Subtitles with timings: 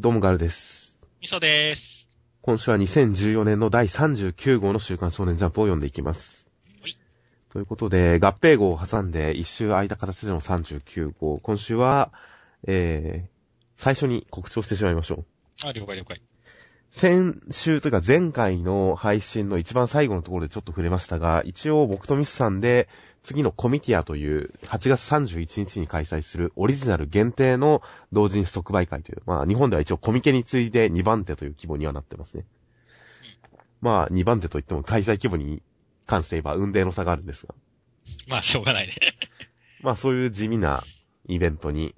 [0.00, 0.96] どうもガルです。
[1.20, 2.06] みそでーす。
[2.40, 6.46] 今週は2014年の第39号の週刊少年ジャンプを読んでいきます。
[6.80, 6.96] はい
[7.50, 11.40] ということで、合併号を挟んで一周空いた形での39号。
[11.40, 12.12] 今週は、
[12.68, 13.28] えー、
[13.74, 15.24] 最初に告知をしてしまいましょう。
[15.64, 16.22] あ、了解了解。
[16.90, 22.88] 先週というか前回の配信の一番最後のところでちょっと触れましたが、一応僕とミスさんで
[23.22, 32.46] 次のコミティアという8月31日に開催するオリジナル限定の同人誌即売会という、まあ日本では一応コミケに次いで2番手という規模にはなってますね。
[33.80, 35.62] まあ2番手といっても開催規模に
[36.06, 37.54] 関して言えば運命の差があるんですが。
[38.26, 38.94] まあ、しょうがないね。
[39.82, 40.82] まあそういう地味な
[41.28, 41.94] イベントに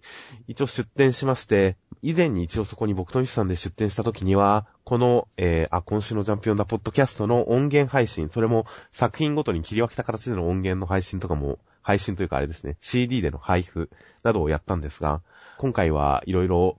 [0.49, 13.89] 一応出展しまして、以前に一応そこに僕とミスさんで出展した時には、この、えー、あ、今週のジャンピオンだポッドキャストの音源配信、それも作品ごとに切り分けた形での音源の配信とかも、配信というかあれですね、CD での配布
[14.25, 15.23] などをやったんですが、
[15.59, 16.77] 今回はいろいろ、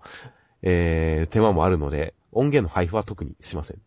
[0.61, 3.77] えー、手間もあるので、音源の配布は特にしません。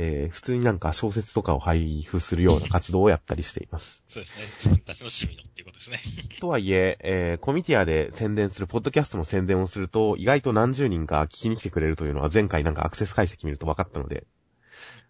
[0.00, 0.10] はい。
[0.12, 4.02] えー、普通になんか小説とかを配布するような活動をやったりしています。
[4.08, 4.44] そうですね。
[4.46, 6.00] 自分たちの趣味のっていうことですね。
[6.40, 14.26] とはいえ、えーコミティアで宣伝する、ポッドキャストの宣伝をすると、意外と何十人か聞きに来てくれるというのは前回なんかアクセス解析見ると分かったので、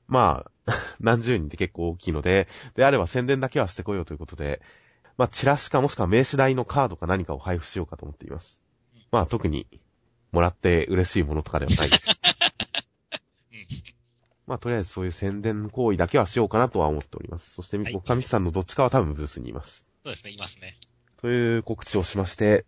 [0.06, 4.60] まあ、 何十人って結構大きいので、であれば宣伝だけはしてこようということで、
[5.16, 8.62] まあ、チラシかもしくは名刺代のカードか何かを配布しようかと思っています。
[9.12, 9.66] まあ、特に、
[10.32, 12.06] もらって嬉しいものとかではないです。
[14.50, 14.52] うん。
[14.52, 17.54] まあ、とりあえずそういう宣伝行為だけはしようかなとは思っております。
[17.54, 19.86] そして、はい僕、神さんのどっちかは多分ブースにいます。
[20.04, 20.76] そうですね、いますね。
[21.18, 22.64] という告知をしまして、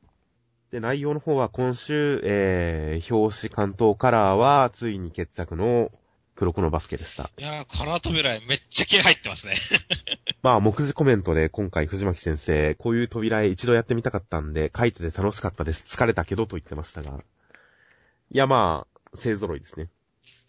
[0.71, 5.91] で、内容の方は今週、えー、表紙関東カラーは、ついに決着の
[6.35, 7.31] 黒子のバスケでした。
[7.39, 9.57] いやー、カラー扉絵めっちゃ気合入ってますね。
[10.43, 15.85] まあ、目次コメントで今回藤巻先生、こういう扉絵一度やってみたかったんで、書いてて楽しかったです。
[15.87, 17.23] 疲れたけどと言ってましたが。
[18.31, 19.91] いや、まあ、勢揃いですね。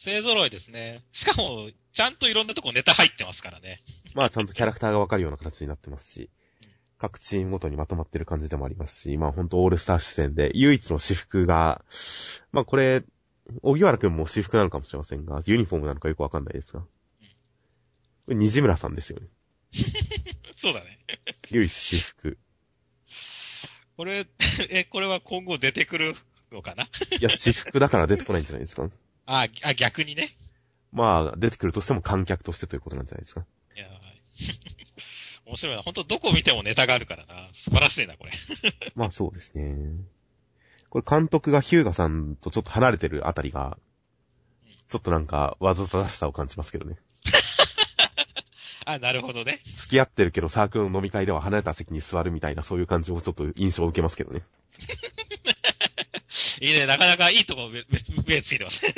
[0.03, 1.03] 勢揃いですね。
[1.13, 3.81] しかも、ちゃんといろんなとこネタ入ってますからね。
[4.13, 6.29] まあ、ちゃんとキャラクターがわかるような形になってますし、
[6.97, 11.83] 各チームごとにまとまってる感じでもありますし、まあ本当オールスター出戦で、唯一の私服が、
[12.51, 13.03] まあこれ、
[13.61, 16.81] 小原くんも私服なのかもしれませんが、ユニフォームなのかよくわかんないですが。
[16.81, 16.87] こ
[18.27, 19.27] れ、西村さんですよね。
[20.57, 20.99] そうだね。
[21.49, 22.37] 唯一私服。
[23.97, 24.25] これ、
[24.69, 26.15] え、これは今後出てくる
[26.51, 26.83] のかな？
[26.83, 26.87] い
[27.21, 28.89] や、私服だから出てこないんじゃないですか。
[29.25, 30.35] あ、あ、逆にね。
[30.91, 33.45] まあ、出てくるとしても観客としてということなんじゃないですか？
[33.75, 33.89] いやー
[35.47, 35.81] 面白いな。
[35.81, 37.49] 本当どこ見てもネタがあるからな。
[37.53, 38.31] 素晴らしいな、これ。
[38.95, 39.95] まあそうですね。
[40.89, 43.77] これ監督がヒューガさんとちょっと離れてるあたりが、
[44.89, 46.97] ちょっとなんか、わざとらしさを感じますけどね。
[48.85, 49.61] あ、なるほどね。
[49.75, 54.41] 付き合ってるけどサークルの飲み会では離れた席に座るみたいなそういう感じをちょっと印象を受けますけどね。
[56.63, 58.95] いいね、なかなかいいとこ目、目目ついてますね。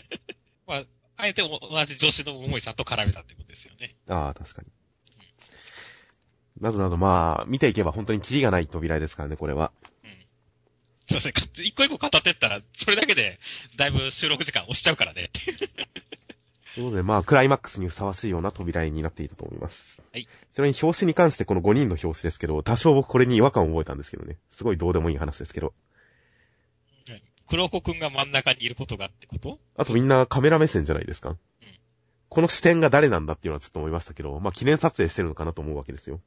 [0.66, 0.84] まあ、
[1.18, 3.94] あえて同じ女子の桃井さんと絡めたってことですよね。
[4.08, 4.68] ああ、確かに。
[6.58, 9.72] などなどまあ、見ていけば本当にキリがない扉絵ですからね、これは。
[10.04, 10.10] うん。
[10.10, 13.38] すいません、か一個一個語ってったら、それだけで、
[13.76, 15.30] だいぶ収録時間押しちゃうからね。
[16.74, 20.00] ということでまあ、クライマックスにふさわしいような扉絵になっていたと思います。
[20.12, 20.24] はい。
[20.24, 24.38] ちなみに表紙に関してこの5人の表紙ですけど、多少僕これに違和感を覚えたんですけどね。
[24.48, 25.74] すごいどうでもいい話ですけど。
[27.52, 29.58] 黒子くんが真ん中にいることがってこと？
[29.76, 31.36] あとみんなカメラ目線じゃないですか。
[32.30, 36.22] この視点が誰なんだっていうのはちょっと思いましたけど、まあ記念撮影してるのかなと思うわけですよ。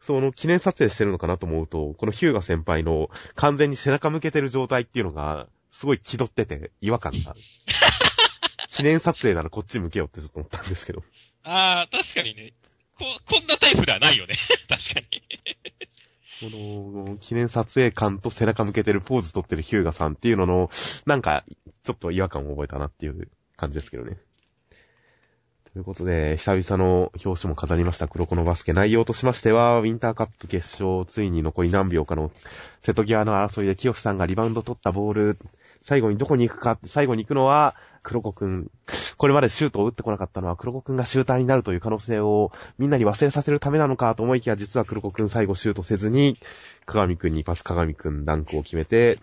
[0.00, 7.40] その記念撮影してるのかなと思うと、このヒューガ先輩の完全に背中向けてる状態っていうのが、すごい気取ってて違和感がある。
[8.68, 11.04] 記念撮影ならこっち向けよってちょっと思ったんですけど。
[11.44, 12.54] ああ、確かにね。
[12.98, 14.34] こ、こんなタイプではないよね。
[14.68, 15.22] 確かに。
[16.40, 20.70] この、記念撮影感と背中向けてるポーズ撮ってるヒューガさんっていうのの、
[21.04, 21.44] なんか、
[21.82, 24.16] ちょっと違和感を覚えたなっていう感じですけどね。
[25.72, 28.72] ということで、久々の表紙も飾りました黒子のバスケ。
[28.72, 32.32] 内容としましては、ウィンターカップ決勝、ついに残り何秒かの
[32.80, 35.38] 瀬戸際の争いで清さんがリバウンド取ったボール、
[35.82, 38.70] 最後にどこに行くかって、最後に行くのは、黒子くん。
[39.16, 46.38] これまでシュートを打ってこなかったのは黒子くんがシューターになるという可能性をみんなに忘れさせるためなのかと思いきや、実は黒子くん最後シュートせずに、
[46.86, 49.18] 鏡くんにパス鏡くんダンクを決めて、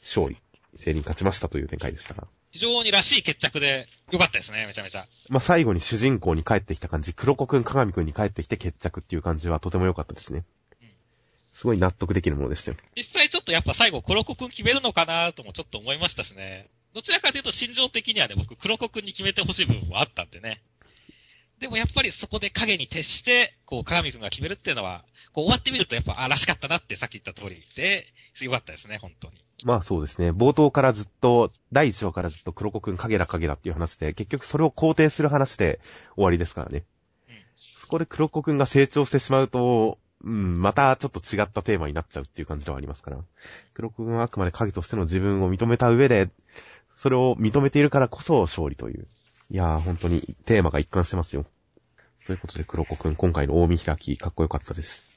[0.00, 0.36] 勝利。
[0.76, 2.14] 正に勝ちましたという展開でした。
[2.50, 5.06] 非常にらしい決着で、よかったですね、めちゃめちゃ。
[5.28, 10.44] まあ、最後に主人公に帰ってきた感じ、黒子くん、鏡くんに帰ってきて決着っていう感じはとても良かったですね。
[11.52, 12.78] すごい納得できるものでしたよ。
[12.96, 16.68] 実際ちょっとやっぱ最後黒子くん決めるのかなともちょっと思いましたしね。
[16.94, 20.62] どちらかというと心情的にはね、僕黒子くんに決めてほしい部分もあったんでね。
[21.60, 28.06] でもやっぱりそこで影に徹して、こう、鏡くんが決めるっていうのは、こう終わってみるとやっぱ、あ、らしかったなってさっき言った通りで、
[28.40, 29.34] よかったですね、本当に。
[29.64, 30.32] まあそうですね。
[30.32, 35.78] 冒頭からずっと、第一話からずっと黒子くん影だ影だっていう話で、結局それを肯定する話で
[36.16, 36.84] 終わりですからね。
[37.28, 37.36] うん
[37.76, 43.18] そこで黒子くんが成長してしまうと、うん、またちょっと違ったテーマになっちゃうっていう感じではありますから。
[43.74, 46.30] 黒子くんはあくまで影としての自分を認めた上で、
[46.94, 49.08] それを認めているからこそ勝利という。
[49.50, 51.44] いやー、本当にテーマが一貫してますよ。
[52.26, 55.12] ということで黒子くん、今回の大見開き、かっこよかったです。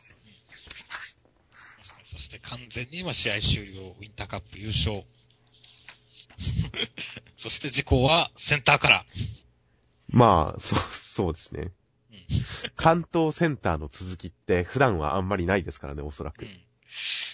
[2.03, 5.03] そして完全に今試合終了、ウィンターカップ優勝。
[7.37, 9.05] そして事故はセンターから。
[10.07, 11.71] まあ、そう、そうですね。
[12.29, 12.71] うん。
[12.75, 16.49] 関東センターの続きって普段はあんまりないですからね、おそらくうん。。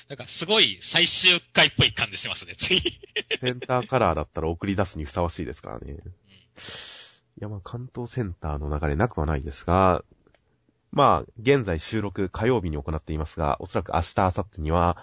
[0.10, 2.82] なんかすごい最終回っぽい感じしますね、つい。
[3.38, 5.94] センターカラーだったら送り出すにふさわしいですからね。
[5.94, 6.14] うん
[7.40, 10.04] いや、まあ、関東センターの流れなくはないですが、
[10.92, 14.98] まあ、現在収録火曜日に行っていますが、おそらく明日、明後日には、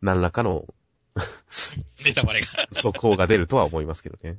[0.00, 0.64] 何らかの
[2.06, 2.46] ネタバレが。
[2.80, 4.38] 速報が出るとは思いますけどね。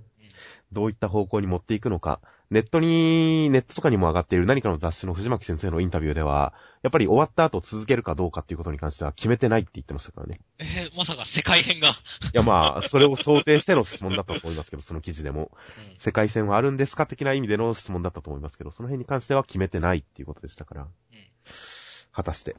[0.74, 2.20] どういった方向に持っていくのか。
[2.50, 6.54] ネットに、ネットとかにも上がっている何かの雑誌の藤巻先生のインタビューでは、
[6.84, 10.40] やっぱり終わった後続けるかどうかっていうことに関しては決めてないって言ってましたからね。
[10.60, 11.90] えーまさか世界編が。
[11.90, 11.94] い
[12.34, 15.52] やまあ、それを想定しての質問だったと思いますけど、その記事でも。
[15.90, 20.82] うん世界戦はあるんですか的な意味での質問だったと思いますけど、その辺に関しては決めてないっていうことでしたから。
[20.84, 20.90] うん
[22.16, 22.56] 果たして、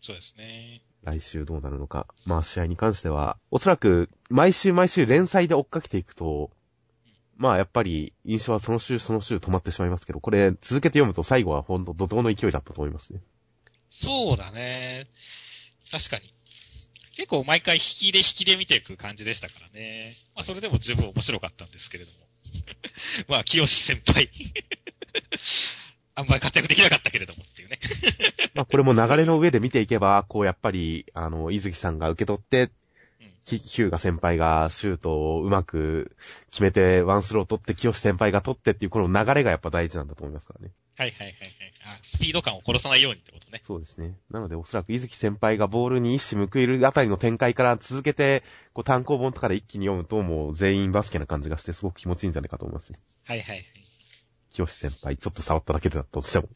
[0.00, 0.82] そうですね。
[1.02, 2.06] 来週どうなるのか。
[2.24, 6.50] まあ試合に関しては、おそらく、毎週毎週連載で追っかけていくと、
[7.36, 13.20] まあやっぱり印象はその週その週止まってしまいますけど、これ続けて読むと最後はほんと怒涛の勢いだったと思いますね。
[13.90, 15.06] そうだね。
[15.90, 16.34] 確かに。
[17.14, 20.16] 結構毎回引きで引きで見ていく感じでしたからね。
[20.34, 22.18] まあそれでも十分面白かったんですけれども。
[23.28, 24.30] まあ、清先輩。
[26.14, 27.78] あんまり活躍できなかったけれどもっていうね。
[28.54, 32.85] まあこれも流れの上で見ていけば、こうやっぱり、あの、伊月さんが受け取って、うん
[33.46, 36.16] ヒヒューガ先輩がシュートをうまく
[36.50, 40.72] 決めてワンスロー取って、清先輩が取ってっていうこの流れがやっぱ大事なんだと思いますからね。
[40.98, 41.96] はいはいはいはい。
[41.96, 43.60] あ、スピード感を殺さないようにってことね。
[43.62, 44.18] そうですね。
[44.30, 52.98] なのでおそらく伊月先輩がボールに一矢報いるあたりの展開から続けて、こう単行本とかで一気に読むともう全員バスケな感じがしてすごく気持ちいいんじゃないかと思いますね。
[53.24, 53.66] はいはいはい。
[54.50, 56.48] 清先輩、ちょっと触っただけだったとしても。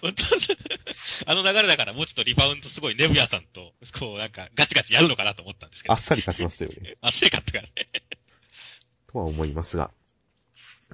[0.00, 0.14] 本
[1.24, 5.92] 当あの流れだからもうちょっとリバウンドすごいネブヤさんと、こうなんかガチガチやるのかなと思ったんですけど。
[5.92, 6.96] あっさり勝ちましたよね。
[7.02, 7.70] あっせかったからね。
[9.10, 9.90] とは思いますが。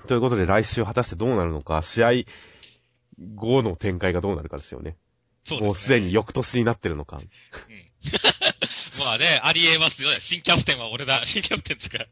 [0.09, 2.11] ということで来週果たしてどうなるのか、試合
[3.35, 4.97] 後の展開がどうなるかですよね。
[5.45, 5.67] そうですね。
[5.67, 7.19] もうすでに翌年になってるのか。
[7.19, 7.31] うん。
[9.05, 10.19] まあね、ありえますよね。
[10.21, 11.25] 新キャプテンは俺だ。
[11.25, 12.07] 新キャプテンっていうか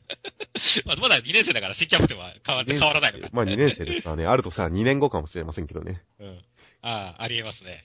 [0.85, 3.29] まあまだ2年生だから新キャプテンは変わ変わらないのか。
[3.33, 4.27] まあ2年生ですからね。
[4.27, 6.03] あるとしたら2年後かもしれませんけどね。
[6.21, 6.39] うん。
[6.83, 7.85] ああ、ありえますね。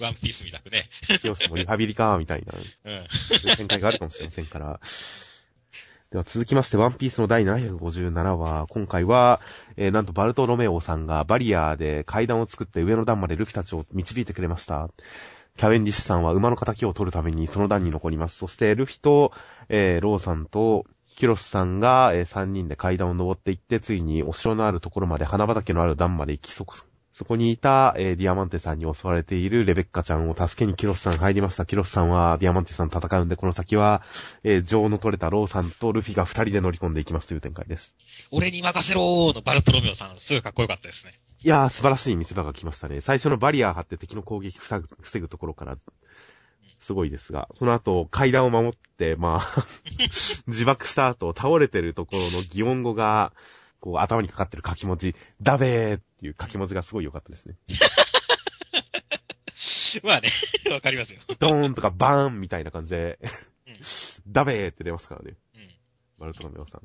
[0.00, 0.88] ワンピースみたくね。
[1.20, 2.54] 清もリハビリか、みたいな。
[2.58, 3.06] うん。
[3.10, 4.80] そういう展開があるかもしれませんから。
[6.10, 9.40] では続きまして、ワンピースの第757話、今回は、
[9.76, 14.88] えーなんとバルトロメオさんがバリアで階段を作って上の段までルフィたちを導いてくれました。
[15.56, 18.38] キャベンディッシュさんは馬の仇を取るためにその段に残ります。
[18.38, 19.32] そしてルフィと、
[19.68, 20.84] えーローさんと、
[21.16, 26.74] キロスさんが、え3人で階段を登っていって、ついにお城のあるところまで、花畑のある段まで行きそこ、
[27.20, 31.66] そこにいた、えーディアマンテさんに襲われているレベッカちゃんを助けにキロスさん入りました。
[31.66, 34.00] キロスさんはディアマンテさんと戦うんで、この先は、
[34.42, 37.94] えー錠の取れたローさんとルフィが二人で乗り込んでいきますという展開です。
[38.30, 41.12] 俺に任せろーのバルトロメオさん、すごいかっこよかったですね。
[41.42, 43.02] いやー、素晴らしい見せ場が来ましたね。
[43.02, 45.76] 最初のバリアー張って敵の攻撃防ぐ防ぐところから、
[46.78, 49.64] すごいですが、その後、階段を守って、まあ、
[50.48, 53.34] 自爆した後、倒れてるところの擬音語が、
[53.80, 57.56] こう、頭にかかってる書き文字、ダベーっていう書き文字がすごい良かったですね。
[60.04, 60.28] まあね、
[60.70, 61.20] わかりますよ。
[61.38, 63.30] ドーンとかバーンみたいな感じで、うん
[64.26, 65.36] ダベーって出ますからね。
[65.54, 65.74] うん。
[66.18, 66.82] バルトロメオさん。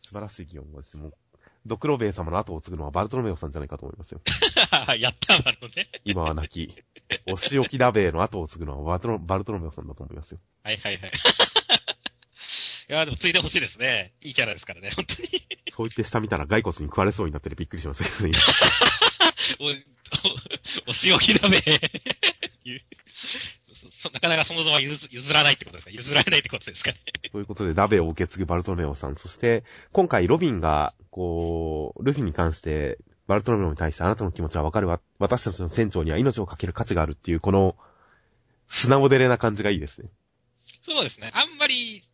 [0.00, 0.96] 素晴らしい擬音語です。
[0.96, 1.14] もう、
[1.64, 4.20] ドクロベイ様の後を継ぐのはバルトロメオさんじゃないかと思いますよ。
[4.98, 5.88] やったわのね。
[6.04, 6.74] 今は亡き。
[7.26, 10.40] お仕置きダベイの後を継ぐのはバルトロバルトロメオさんだと思いますよ。
[10.62, 11.12] はいはいはい。
[12.88, 14.12] いや、でもついてほしいですね。
[14.20, 15.28] いいキャラですからね、本当に。
[15.72, 18.34] そう言って下見たら骸骨に食われそうになっててびっくりしましたけどね。
[19.58, 19.68] お、
[20.86, 21.62] お、お仕置きだべ。
[24.12, 26.98] なかなかそのまま譲譲らないってことですか譲られないってことですかね。
[27.30, 29.16] ということで、ダベイを受け継ぐバルトロメオさん。
[29.16, 35.00] そして、今回ロビンが、こう、ルフィに関して、バルトロメオに対してあなたの気持ちはわかるわ。
[35.18, 37.76] 私たちの船長には命をかける価値があるっていう、この、
[38.68, 40.10] 素直でれな感じがいいですね。
[40.82, 41.30] そうですね。
[41.34, 42.04] あんまり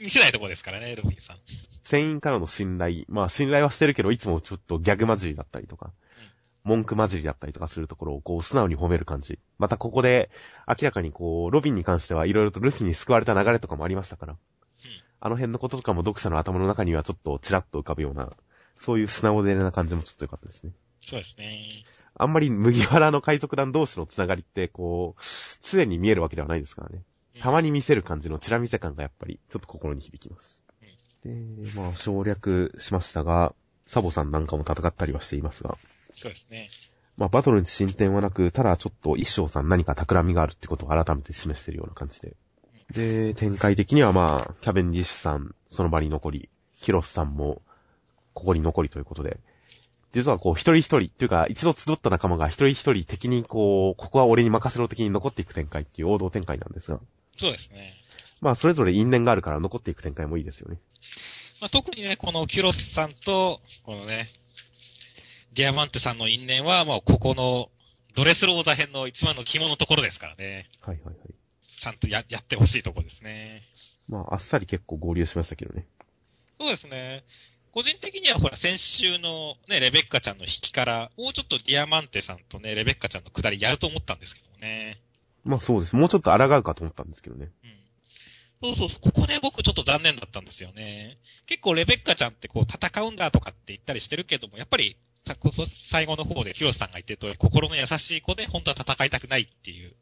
[0.00, 1.38] 見せないところですからね、ロビンさん。
[1.86, 3.04] 船員からの信頼。
[3.06, 5.92] まあ信頼はしてるけど、いつもちょっとギャグマジーだったりとか。
[6.64, 9.38] 文句混じりだったりとかするところをこう素直に褒める感じ。
[9.56, 10.28] またここで
[10.66, 14.36] 明らかにこう、ロビンに関してはいろいろとルフィに救われた流れとかもありましたから。
[15.20, 18.32] あの辺のこととかも読者の頭の中にはちょっとチラッと浮かぶような、
[18.74, 20.72] そういう素直でな感じもちょっと良かったですね。
[21.02, 21.84] そうですね。
[22.16, 25.22] あんまり麦わらの海賊団同士のつながりって、こう、
[25.62, 27.04] 常に見えるわけではないですからね。
[27.40, 30.65] たまに見せる感じのチラ見せ感がやっぱり、ちょっと心に響きます。
[31.26, 33.54] で、まあ、省略しましたが、
[33.86, 35.76] サボさんなんかも戦ったりはしていますが、
[36.14, 36.70] そうですね。
[37.16, 42.36] まあ、バトルに進展はなく、ただちょっと一生さん何か企みがあるってことを改めて示しているような感じで。
[42.92, 46.48] で、展開的にはまあ、キャベンディッシュさん、その場に残り、
[46.82, 47.62] キロスさんも、
[48.34, 49.40] ここに残りということで、
[50.12, 57.00] 実はこう、一人一人、っていうか、一度集った仲間が一人一人敵にこう、ここは俺に任せろ的に残っていく展開っていう王道展開なんですが、
[57.38, 57.94] そうですね。
[58.40, 60.78] まあ、それぞれ因縁があるから残っていく展開もいいですよね。
[61.60, 64.30] まあ、特にね、このキュロスさんと、このね、
[65.54, 67.70] ディアマンテさんの因縁は、まあ、ここの、
[68.14, 70.68] ドレスローザ編の一番の肝のところですからね。
[70.80, 71.16] はいはいはい。
[71.78, 73.62] ちゃんとや、やってほしいところですね。
[74.08, 75.86] まあ、あっさり結構合流しましたけどね。
[76.58, 77.24] そうですね。
[77.72, 84.98] 個人的にはほら、先週のね、レベッカちゃんの引きから、もうちょっとディアマンテさんとね、レベッカちゃんの下りやると思ったんですけどもね。
[85.44, 85.94] まあそうです。
[85.94, 87.50] もうちょっと抗うかと思ったんですけどね。
[87.64, 87.75] うん。
[88.62, 91.18] そうそうそう、ここね、僕ちょっと残念だったんですよね。
[91.46, 94.96] 結構レベッカちゃんってこう、戦うんだとかって言ったりしてるけども、やっぱり、
[95.90, 99.94] 最後の方でヒロシさんが言ってると、心の優しい子で本当は戦いたくないっていう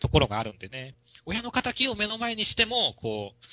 [0.00, 0.94] ところがあるんでね。
[1.26, 3.44] 親の仇を目の前にしても、こう、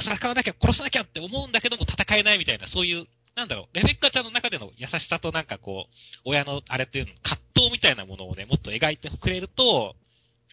[0.00, 9.96] 戦わなきゃ、殺さなきゃって思うんだけども戦えないみたいな、そういう、なんだろう、レベッカちゃんの中での優しさとなんかこう、親のあれっていうの、葛藤みたいなものをね、もっと描いてくれると、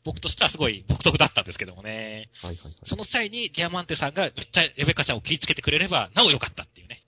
[0.07, 2.29] 僕としてはすごい独特だったんですけどもね。
[2.41, 2.75] はいはいはい。
[2.85, 7.03] その際にディアマンテさんがめっちゃレベッカちゃんを切りつけてくれれば、なお良かったっていうね。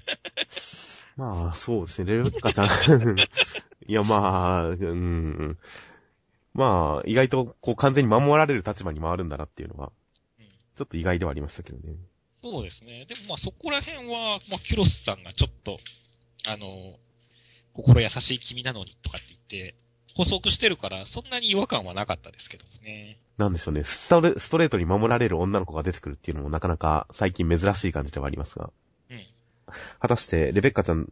[1.16, 2.12] まあ、そうですね。
[2.12, 2.68] レベッカちゃん。
[3.88, 5.58] いや、まあ、うん。
[6.52, 9.90] まあ、意外と、こう、完全に守られる立場に回るんだなっていうのは、
[10.38, 10.46] うん。
[10.46, 11.96] ちょっと意外ではありましたけどね。
[12.42, 13.06] そうですね。
[13.06, 15.80] でもまあそこら辺は、まあキュロスさんがちょっと、
[16.46, 16.98] あの、
[17.72, 19.74] 心優しい君なのにとかって言って、
[20.18, 23.20] 補足してるから、そんなに違和感はなかったですけどもね。
[23.36, 23.84] なんでしょうね。
[23.84, 28.72] ストレストレートに守られる女の子が出てくるっていうのもなかなか最近珍しい感じではありますが。
[29.12, 29.20] うん。
[30.00, 31.06] 果たして、レベッカちゃん、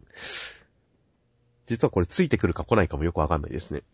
[1.67, 3.85] 実はこれついてくるか来ないかもよくわかんないですね。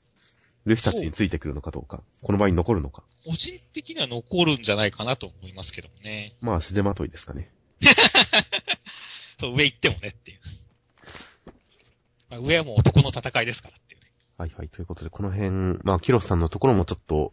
[0.64, 3.02] ルフィたちについてくるのかどうか、この場に残るのか。
[3.26, 6.36] 個人的には残るんじゃないかなと思いますけどもね。
[6.40, 7.50] まあ、しでまといですかね。
[9.38, 10.40] そう、上行ってもねっていう。
[12.30, 13.91] まあ、上はもう男の戦いですからって。
[14.38, 14.68] はいはい。
[14.68, 15.50] ということで、この辺、
[15.84, 17.32] まあ、キロスさんのところもちょっと、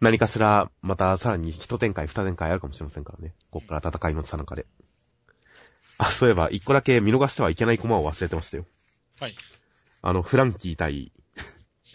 [0.00, 3.34] 何かしら、またさらに一展開、二展開あるかもしれませんからね。
[3.50, 4.66] こっから戦いのさなかで。
[5.98, 8.66] あ、そういえば、一個だけ見逃してはいけないコマを忘れてましたよ。
[9.20, 9.36] はい。
[10.02, 11.12] あの、フランキー対、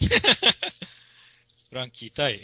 [1.68, 2.42] フランキー対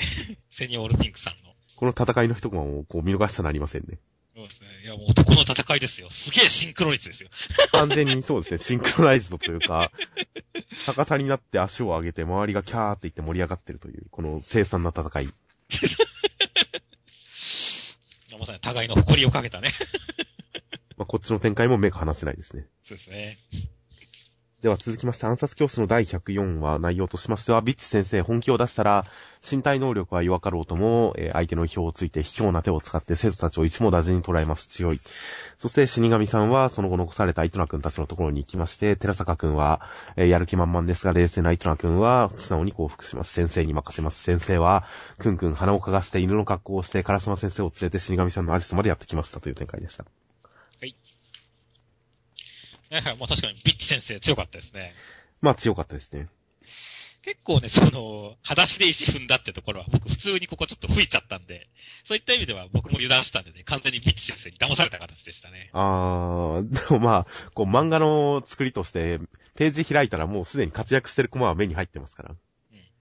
[0.50, 1.54] セニョールピンクさんの。
[1.76, 3.98] この戦いの一コマをこう見逃したなりませんね。
[4.36, 4.66] そうですね。
[4.84, 6.10] いや、もう男の戦いですよ。
[6.10, 7.30] すげえシンクロ率ですよ。
[7.72, 9.90] 完全にそうですね、シンクロナイズドというか、
[10.84, 15.28] 逆さになって足を上げて周りがキャーって言って盛り上がってるという、この凄惨な戦い。
[18.38, 19.72] まさに互いの誇りをかけたね。
[20.98, 22.66] まあ、こっちの展開も目が離せないですね。
[22.84, 23.38] そうですね。
[24.62, 29.04] では続きまして暗殺教室の第104話内容としましては、ビッチ先生本気を出したら、
[29.48, 34.66] 身体能力は弱かろうとも、えー相手の意表をついて卑怯な手を使って生徒たちを一網打尽に捉えます。
[34.66, 35.00] 強い。
[35.58, 39.82] そして死神さんはその後残されたイトナ君たちのところに行きまして、寺坂君は、
[40.16, 43.34] えーやる気満々ですが、冷静なイトナ君は素直に降伏します。
[43.34, 44.22] 先生に任せます。
[44.22, 44.84] 先生は、
[45.18, 50.06] くんくん鼻をかがして犬の格好をして、烏丸先生を連れて死神さんのアジトまでやってきましたという展開でした。
[52.90, 54.92] はいはい、まあ確かにビッチ先生強かったですね。
[55.40, 56.28] まあ強かったですね。
[57.26, 61.68] 結構ね、その、裸足で石踏んだってところは僕普通にここちょっと吹いちゃったんで、
[62.04, 65.70] そういった意味では僕も油断したんでね、完全にビッチ先生に騙された形でしたね。
[65.72, 69.18] あー、でもまあ、こう漫画の作りとして、
[69.56, 72.38] ページ開いたらもうすでに活躍してるコマは目に入ってますから、うん。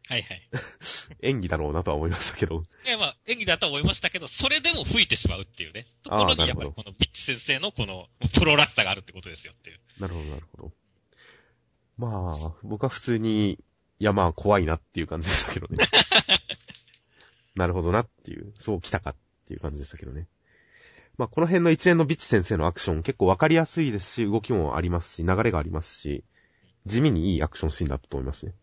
[0.07, 0.49] はいはい。
[1.21, 2.63] 演技だろうなとは思いましたけど。
[2.85, 5.87] いやまあ演技だとは思いましたけど、それでも吹いてしまうっていうね。
[6.03, 9.79] ところにやっぱりこのビッチ先生のこのプロらしさがあるってことですよっていう。
[9.99, 10.73] なるほど、なるほど。
[11.97, 13.57] まあ、僕は普通に、
[13.99, 15.85] いやまあ怖いなっていう感じでしたけどね。
[17.55, 20.27] なるほどなっていう、そう来たかっていう感じでしたけどね。
[21.17, 26.25] まあこの辺の一連のビッチ先生のアクション結構わかりやすいですし、動きもありますし、流れがありますし、
[26.85, 28.53] 地味にいいアクションシーンだったと思いますね。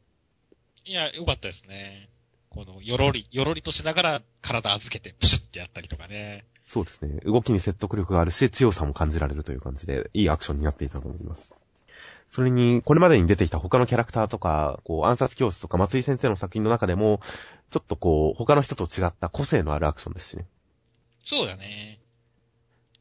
[0.85, 2.09] いや、よかったですね。
[2.51, 6.45] この、よろり、よろりとしながら体預けてプシュってやったりとかね。
[6.65, 7.21] そうですね。
[7.25, 11.53] 動きに説得力があるし、強さも感じられるという感じで、いいアクションになっていたと思います。
[12.29, 17.21] それに、これまでに出てきた他のキャラクターとか、こう、暗殺教室とか松井先生の作品の中でも、
[17.71, 20.47] ちょっとこう、他の人と違った個性のあるアクションですしね。
[21.25, 22.01] そうだね。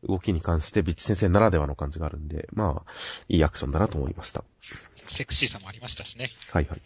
[0.04, 2.92] 動きに関してビッチ先生ならではの感じがあるんで、まあ、
[3.30, 4.44] いいアクションだなと思いました。
[4.60, 6.32] セクシーさもありましたしね。
[6.52, 6.82] はいはい。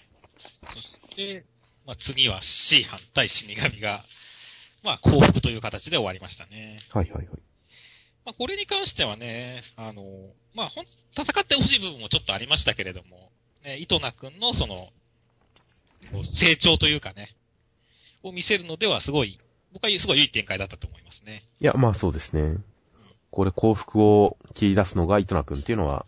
[0.73, 1.45] そして、
[1.85, 4.03] まあ、次は C 反対死神が、
[4.83, 6.79] まあ、幸福という形で終わりましたね。
[6.91, 7.37] はいはいはい。
[8.25, 10.03] まあ、これに関してはね、あの、
[10.55, 13.31] まあ、ほん、戦ってほしい部分もちょっとありましたけれども、
[13.63, 14.89] ね、糸名くんのその、
[16.23, 17.35] 成長というかね、
[18.23, 19.39] を見せるのではすごい、
[19.73, 21.43] 僕はすごいいい展開だったと思いますね。
[21.59, 22.57] いや、まあそうですね。
[23.31, 26.05] これ幸福を切り出すのが糸名くんっていうのは、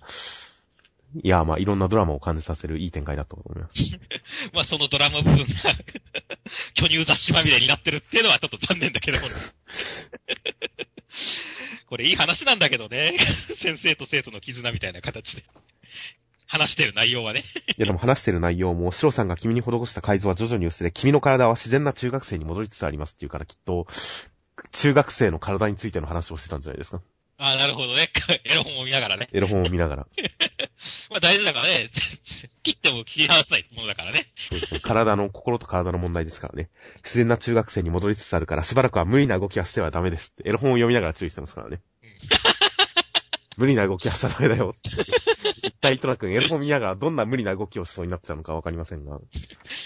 [1.15, 3.97] いや、まあいろんなドラマを感じさせるいい展開だと思います。
[4.53, 5.45] まあ、そのドラマ部分が、
[6.73, 9.33] 巨乳雑誌まみれになってるっていうのはちょっと残念だけどもね。
[11.87, 13.17] これいい話なんだけどね。
[13.55, 15.43] 先生と生徒の絆みたいな形で。
[16.49, 17.43] 話してる内容はね。
[17.67, 23.85] いやでも話してる内容も、シロさんが君に施した改造は徐々に薄れ、君の体は自然な中学生に戻りつつありますっていうからきっと、
[24.71, 27.01] 中学生の体についての話をしてたんじゃないですか。
[27.39, 28.09] ああ、なるほどね。
[28.45, 29.29] エロ本を見ながらね。
[29.31, 30.07] エロ本を見ながら。
[31.11, 31.89] まあ大事だからね。
[32.63, 34.31] 切っても切り離せないものだからね。
[34.35, 34.79] そうですね。
[34.79, 36.69] 体の、心と体の問題ですからね。
[37.03, 40.49] 自然な中学生に戻りつつあるから、しばらくは無理な動きはしてはダメですって。
[40.49, 41.81] エロ本を読みながら注意してますからね。
[43.57, 44.75] 無理な動きはしちゃダメだよ。
[45.63, 49.19] 一体、糸くん、エロ本見ながらどんな無理な動きをしそうになってたのかわかりませんが。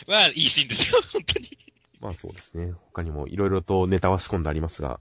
[0.08, 1.02] まあ、いいシーンですよ。
[1.12, 1.58] 本当に。
[2.02, 2.74] まあそうですね。
[2.88, 5.00] 他にもいろいろとネタは仕込んでありますが、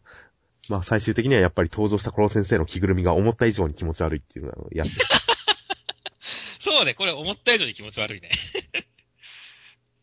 [0.70, 4.92] まあ最終的にはやっぱり登場したコロ先生の着ぐるみが思った以上に気持ち悪いっていうのをやって、
[6.60, 8.30] そうね、これ思った以上に気持ち悪いね。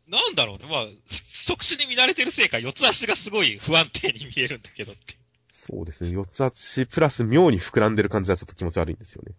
[0.10, 0.66] なんだろうね。
[0.70, 0.86] まあ、
[1.30, 5.18] 触手に見慣れてるせいか、四つ足がすごい不安定に見えるんだけどって。
[5.52, 6.12] そうですね。
[6.12, 9.36] 四つ足プラス妙に膨らんでる感じはちょっと気持ち悪いんですよね。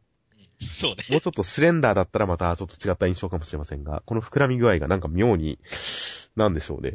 [0.61, 1.05] うん、そうね。
[1.11, 5.59] もうちょっとスレンダーだったらまたちょっと違った印象かもしれませんが、この膨らみ具合がなんか妙に、
[6.37, 6.93] なんでしょうね。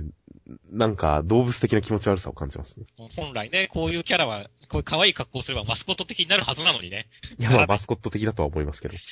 [0.72, 2.86] なんか動物的な気持ち悪さを感じますね。
[3.16, 7.08] 本来ね、こういうキャラは、こういう可愛い格好をすればマスコット的になるはずなのにね。
[7.40, 8.96] いや、まあマスコット的だとは思いますけど。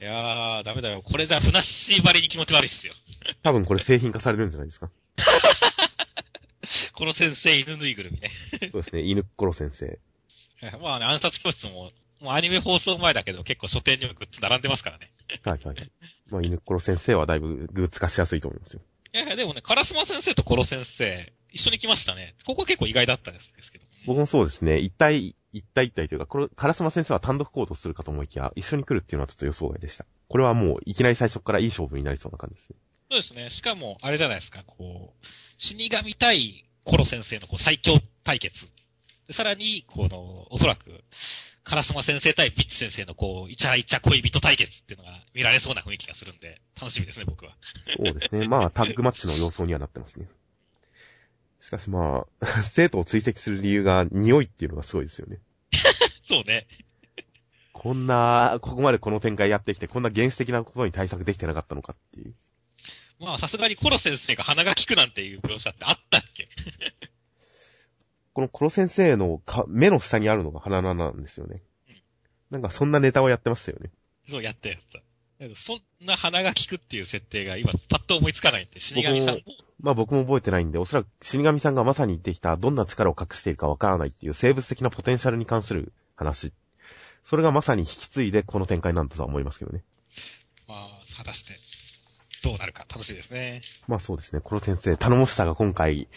[0.00, 1.02] いやー、ダメだよ。
[1.02, 2.94] これじゃ、ふなっしーばりに気持ち悪いっすよ。
[3.42, 4.90] 多分これ製品化されるんじゃないですか。
[6.94, 8.30] この先生犬ぬいぐるみね。
[8.72, 9.02] そうですね。
[9.02, 9.98] 犬っころ先生。
[10.80, 15.10] まあね、暗殺教室も、もうアニメ放送前だけど結構書店にもグッズ並んでますからね。
[15.42, 15.90] はいはい。
[16.30, 18.82] まあ犬っころ先生はだいぶグッズ化しやすいと思いますよ。
[19.40, 22.34] でもね、カラスマ先生とコロ先生、一緒に来ましたね。
[22.44, 23.90] ここ結構意外だったんですけど、ね。
[24.06, 24.78] 僕もそうですね。
[24.78, 30.04] 一体、一体一体というか、これ、カラスマ先生は単独行動するかと思いきや、一緒に来るっていうのはちょっと予想外でした。
[30.28, 32.76] これはもう、いきなり最初からいい勝負になりそうな感じですね。
[33.10, 33.48] そうですね。
[33.48, 35.26] しかも、あれじゃないですか、こう、
[35.56, 38.66] 死神対コロ先生のこう最強対決。
[39.26, 41.02] でさらに、この、おそらく、
[41.70, 47.52] カラスマ先生対ビッチ先生のこう、イチャイチャ恋人対決っていうのが見られそうな雰囲気がするんで、楽しみですね、僕は。
[47.96, 48.48] そうですね。
[48.48, 50.26] まあ、タッグマッチの様相にはなってますね。
[51.62, 55.38] しかしまあ、 生徒を追跡する理由が匂いっていうのがすごいですよね。
[56.28, 56.66] そうね。
[57.72, 62.34] こんな、ここまでこの展開やってきて、こんな原始的なことに対策できてなかったのかっていう。
[63.20, 66.48] まあ、さすがにコロ先生が鼻が利くなんていう描写ってあったっけ？
[68.32, 71.62] このコロ先生のか目の下にあるのが鼻なんですよね。
[72.50, 73.90] なんかそんなネタをやってましたよね。
[74.28, 75.00] そう、やったやった。
[75.56, 79.40] そんな鼻が利くっていう設定が今パッと思いつかないんで、死神さんも、
[79.80, 86.52] まあ僕も覚えてないんで、おそらく死神さんがまさに言ってきたどんな力を隠しているかわからないっていう生物的なポテンシャルに関する話。
[87.22, 89.82] それがまさに引き継いでこの展開なんだとは思いますけどね。
[90.68, 91.54] まあ、果たして、
[92.42, 93.60] どうなるか楽しみですね。
[93.86, 94.40] まあそうですね。
[94.40, 96.08] コロ先生、頼もしさが今回、い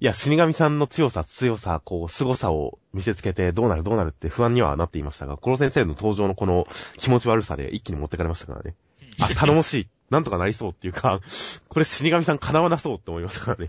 [0.00, 6.66] や、死神さんの強さ、強さ、こう、凄さを見せつけて、どうなるどうなるって不安にはなっていましたが、コロ先生の登場のこの
[6.96, 8.74] 気持ち悪さで一気に持ってかれましたからね。
[9.20, 9.88] あ、頼もしい。
[10.10, 11.20] なんとかなりそうっていうか、
[11.68, 13.68] これ死神さん叶わなそうって思いましたからね。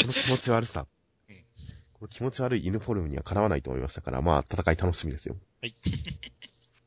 [0.00, 0.86] この気持ち悪さ。
[1.28, 1.36] うん
[1.94, 5.36] この気持ち悪い犬フォルムにはかなわないと思いましたから、まあ、戦い楽しみですよ。
[5.62, 5.73] はい。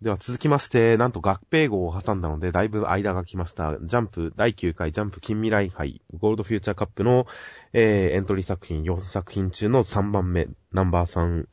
[0.02, 3.80] では続きまして、なんと合併号を挟んだので、だいぶ間が来ました。
[3.82, 7.26] ジャンプ第9回ジャンプ近未来杯ゴールドフューチャーカップの、
[7.74, 11.48] えー、エントリー作品4作品中の3番目、ナンバー3、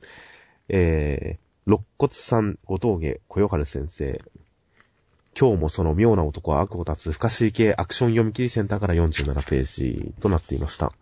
[0.68, 4.20] えー、肋骨さん、後藤家、小夜春先生。
[5.38, 10.92] 今日もその妙な男は悪を立つ不可思議系アクション読み切りセンターから47ページとなっていました。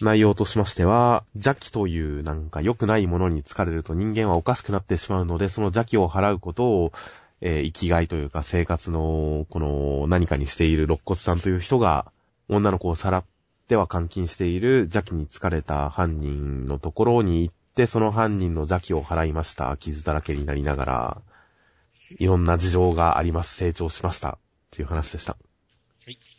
[0.00, 6.92] 内容としましては、邪気というなんか良くないものに疲れると人間はおかしくなってしまうので、その邪気を払うことを、
[7.42, 12.12] えー生きがいというか生活のこの何かにしている肋骨さんという人が、
[12.48, 13.24] 女の子をさらっ
[13.68, 19.76] ては監禁している邪気に疲れた犯人のところに行って、その犯人の邪気を払いました。
[19.76, 21.22] 傷だらけになりながら。
[22.18, 23.54] いろんな事情があります。
[23.54, 24.30] 成長しました。
[24.30, 24.38] っ
[24.70, 25.36] ていう話でした。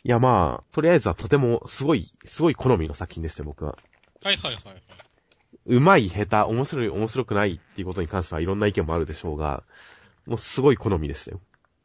[0.04, 0.08] い。
[0.08, 3.76] いや、まあ、とりあえずはとても、すごい、すごい好みの作品でしたよ、僕は。
[4.22, 4.82] はいはいはいはい。
[5.66, 9.62] うまい、下手、面白い、面白くないっていうことに関してはいろんな意見もあるでしょうが、
[10.26, 11.40] もうすごい好みでしたよ。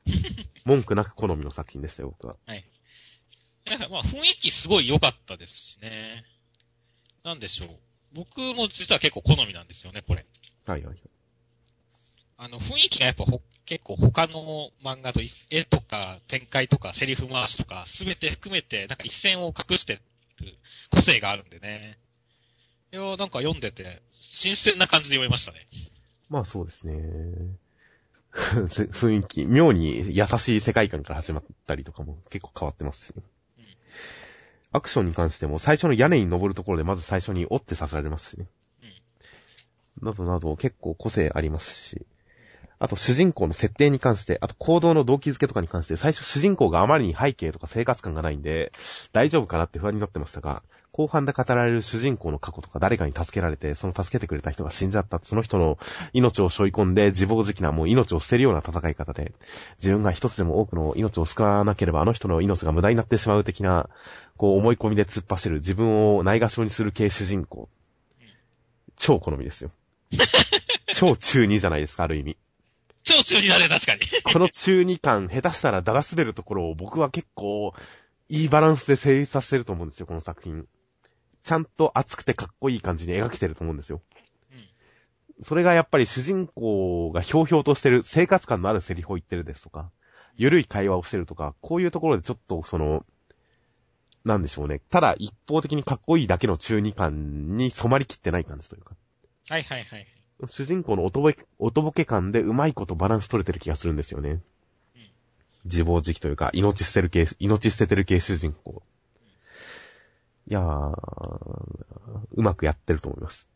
[0.65, 2.37] 文句なく好みの作品でしたよ、僕は。
[2.45, 2.65] はい。
[3.67, 6.23] いやまあ雰囲気すごい良かったですしね。
[7.23, 7.69] なんでしょう。
[8.13, 10.25] 僕も実は結構好みなんですよね、これ。
[10.65, 10.97] はいはいはい。
[12.37, 20.01] あの、雰囲気がやっぱほ結構他の漫画とい絵とか展開とかセリフ回しとかすべて含めてなんか一線を隠してる
[20.89, 21.99] 個性があるんでね。
[22.93, 25.67] いや、なんか読んでて新鮮な感じで読めましたね。
[26.29, 26.95] まあそうですね。
[28.67, 33.23] せ雰囲気、妙に優しい世界観から始まったりとかも結構変わってますし、うん
[34.73, 38.47] アクションに関しても最初の屋根に登るところでまず最初に折ってさせられますしね。
[40.01, 42.05] などなど結構個性ありますし、
[42.79, 48.71] あと主人公の設定に関して、あと行動の動機づけとかに関して、最初主人公があまりに背景とか生活感がないんで、
[49.13, 50.61] 大丈夫かなって不安になってましたが、
[50.91, 55.77] 後半で語られる主人公の過去とか誰かに助けられて、その助けてくれた人が死んじゃった、その人の
[56.13, 59.33] 命を背負い込んで自暴自棄なもう命を捨てるような戦い方で、
[59.77, 63.89] 自分が一つでも多くの命を救わなければあの人の命が無駄になってしまう的な、
[64.37, 67.69] こう思い込みで突っ走る自分をないがしろにする系主人公。
[68.97, 69.71] 超好みですよ。
[70.87, 72.37] 超中二じゃないですか、ある意味。
[73.07, 74.01] 超中になれ、確かに。
[74.23, 77.73] この中二感、下手したらだら滑るところを僕は結構、
[78.29, 80.67] いいバランスで成立させてると思うんですよ、この作品。
[81.43, 84.01] ちゃんと熱くてかっこいい感じに描けてると思うんですよ。
[84.51, 84.55] う
[85.41, 85.43] ん。
[85.43, 89.91] それがやっぱり主人公がひょうひょうとしてる、生活感のあるセリフを言ってるですとか、
[90.35, 93.03] ゆるい会話をしてるとか、こういうところでちょっとその、
[94.25, 94.81] なんでしょうね。
[94.89, 98.95] ただ一方的にかっこいいだけの中二感に染まりきってない感じというか。
[99.47, 100.16] はいはいはい。
[100.45, 104.29] 主人公のおとぼけ、おとぼけ感でうまいことバランス取れてる気がするんですよね。
[104.29, 104.41] うん
[105.65, 108.81] 自暴自棄というか、命捨てる系、命捨ててる系主人公。
[110.49, 110.93] いやー、
[112.31, 113.47] うまくやってると思います。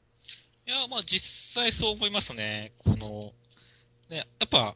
[0.67, 2.73] いや、まあ実際そう思いますね。
[2.79, 3.31] この、
[4.09, 4.75] ね、やっぱ、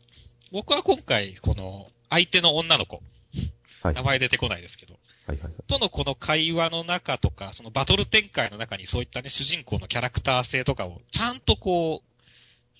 [0.51, 3.01] 僕は今回、この、相手の女の子、
[3.83, 3.93] はい。
[3.93, 5.53] 名前出てこないですけど、はいはいはい。
[5.67, 12.03] とのこの会話の中とか、そのバトル展開の中にそういったね、主人公のキャラクター性とかを、ちゃんとこ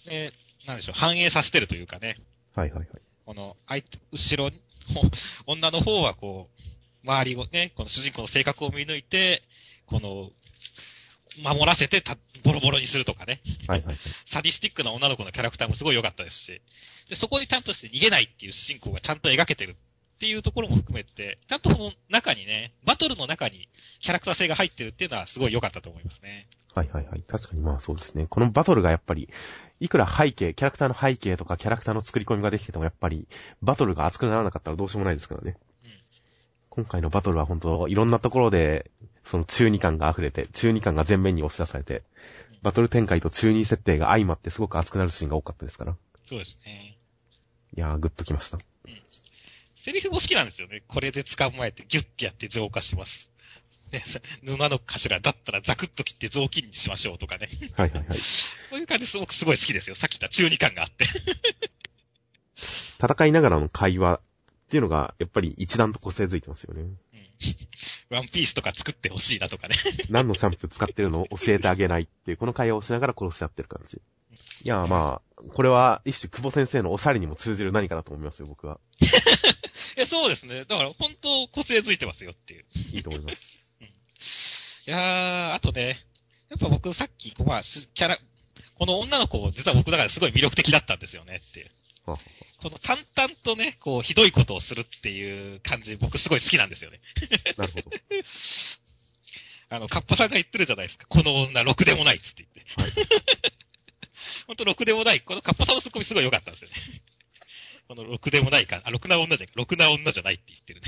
[0.06, 0.32] う、ね、
[0.68, 2.18] なんでしょう、反映させてるというかね、
[2.54, 2.88] はいはいはい。
[3.26, 4.62] この、相手、後ろに、
[5.48, 9.44] 女の方はこう、周りをね、この主人公の性格を見抜いて、
[9.88, 10.32] この、
[11.44, 13.42] 守らせてた、ボロボロにするとかね。
[13.68, 13.98] はいはいはい。
[14.26, 16.62] サディスティックな女の子のキャラクターもすごい良かったですし、
[17.10, 19.76] で、そこにちゃんとして逃げないっていう主人公がちゃんと描けてる
[20.16, 23.68] っていうところも含めて、ちゃんとこの中にね、バトルの中に
[24.00, 26.48] キャラクター性が入ってるっていうのはすごい良かったと思いますね。
[26.74, 27.24] はいはいはい。
[27.28, 28.28] 確かにまあそうですね。
[28.28, 29.30] このバトルがやっぱり、
[29.82, 33.28] いくら背景、キャラクターの背景とかキャラクターの作り込みができててもやっぱり、
[33.62, 35.58] バトルが熱くならなかったらどうしようもないですからね。
[35.84, 35.92] うん。
[36.70, 42.04] 今回のバトルは本当いろんなところで、その中二感が溢れて、中二感が前面に押し出されて、
[42.62, 45.98] バトル展開と中二設定が相まってすごく熱くなるシーンが多かったですから。
[46.28, 46.98] そうですね。
[47.76, 48.58] いやー、グッときました。
[49.86, 50.82] セリフも好きなんですよね。
[50.88, 53.30] これで捕まえてギュッてやって浄化します。
[53.94, 54.04] ね、
[54.44, 57.52] 布の頭だったらザクッと切って雑巾にしましょうとかね。
[57.78, 58.18] はいはいはい。
[58.72, 59.96] そういう感じすごくすごい好きですよ。
[59.96, 61.06] さっき言った中二感があって。
[63.00, 64.22] 戦いながらの会話っ
[64.70, 66.82] ていうのが、やっぱり一段と個性づいてますよね。
[66.82, 66.98] うん。
[68.10, 69.76] ワンピースとか作ってほしいなとかね。
[70.10, 74.02] 何のシャンプー使ってるのを教えてあげないっていう、この会話をしながら殺し合ってる感じ。
[74.64, 78.80] いやーまあ、これは一種久保先生のおしゃれにも通じる何かだと思いますよ、僕は。
[79.98, 80.66] いや、そうですね。
[80.66, 82.66] だから本当個性づいてますよっていう。
[82.94, 83.66] いいと思います。
[84.88, 86.06] いやー、あとね、
[86.50, 88.20] やっぱ僕さっき、まあ、しキャラ、
[88.76, 91.72] この女の子、実は僕だからすごい魅力的だったんですよねっていう。
[92.06, 92.18] は
[92.62, 97.00] この淡々とね、こう、ひどいことをするっていう感じ、僕すごい好きなんですよね。
[97.58, 97.92] なるほど。
[99.70, 101.08] あの、カッパさんが言ってるじゃないですか。
[101.08, 103.06] この女、ろくでもないっつって言って。
[104.46, 105.22] ほんと、 ろくでもない。
[105.22, 106.76] このカッパさんのツッコミすごい良かったんですよね。
[107.88, 110.88] この、ろくでもないか、あ、ろくな女じゃ、ろくな女じゃないって言ってるね。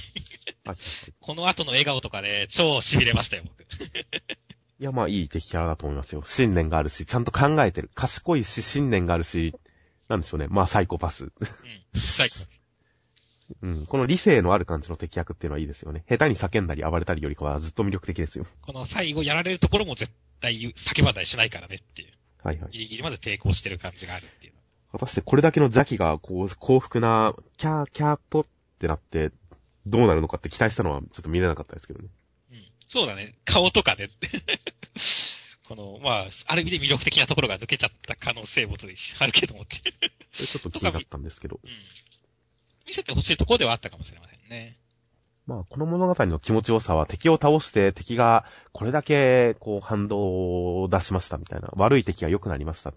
[1.20, 3.64] この後の笑顔とかね、超痺れましたよ、僕。
[4.80, 6.24] いや、まあ、いい敵キャラだと思いますよ。
[6.26, 7.90] 信念があるし、ちゃんと考えてる。
[7.96, 9.56] 賢いし、信念があるし、
[10.08, 10.48] なんでしょうね。
[10.50, 11.26] まあ、サイコパス。
[11.26, 11.32] うん。
[11.96, 12.46] 最高。
[13.62, 13.86] うん。
[13.86, 16.04] この理性のある感じの敵役っていうのはいいですよね。
[16.10, 18.46] 下手に叫んだり暴れたりよりかはずっと魅力的ですよ。
[18.62, 22.14] この最後やられるところも絶対叫ばないしないからねっていう。
[22.44, 22.72] はいはい。
[22.72, 24.54] ギリギリまで抵抗してる感じがあるっていう。
[24.98, 28.46] 果たしてこれだけの邪気が、こう、幸福な、キャーキャーポっ
[28.80, 29.32] てなって、
[29.86, 32.10] どうなるのかって期待したのはちょっと見れなかったですけどね。
[32.52, 32.64] うん。
[32.90, 33.36] そうだね。
[33.46, 34.30] 顔とかでって。
[35.68, 38.78] この、まあ、ある意味で魅力的なところが抜けちゃった可能性も
[39.20, 39.80] あるけどもって。
[40.46, 41.60] ちょっと気になったんですけど。
[41.64, 41.70] うん。
[42.88, 44.78] 見せてほしいところではあったかもしれませんね。
[45.46, 51.70] まあ、この物語の気持ちよさは敵を倒して敵がこれだけこう反動を出しましたみたいな。
[51.78, 52.94] 悪い敵が良くなりました。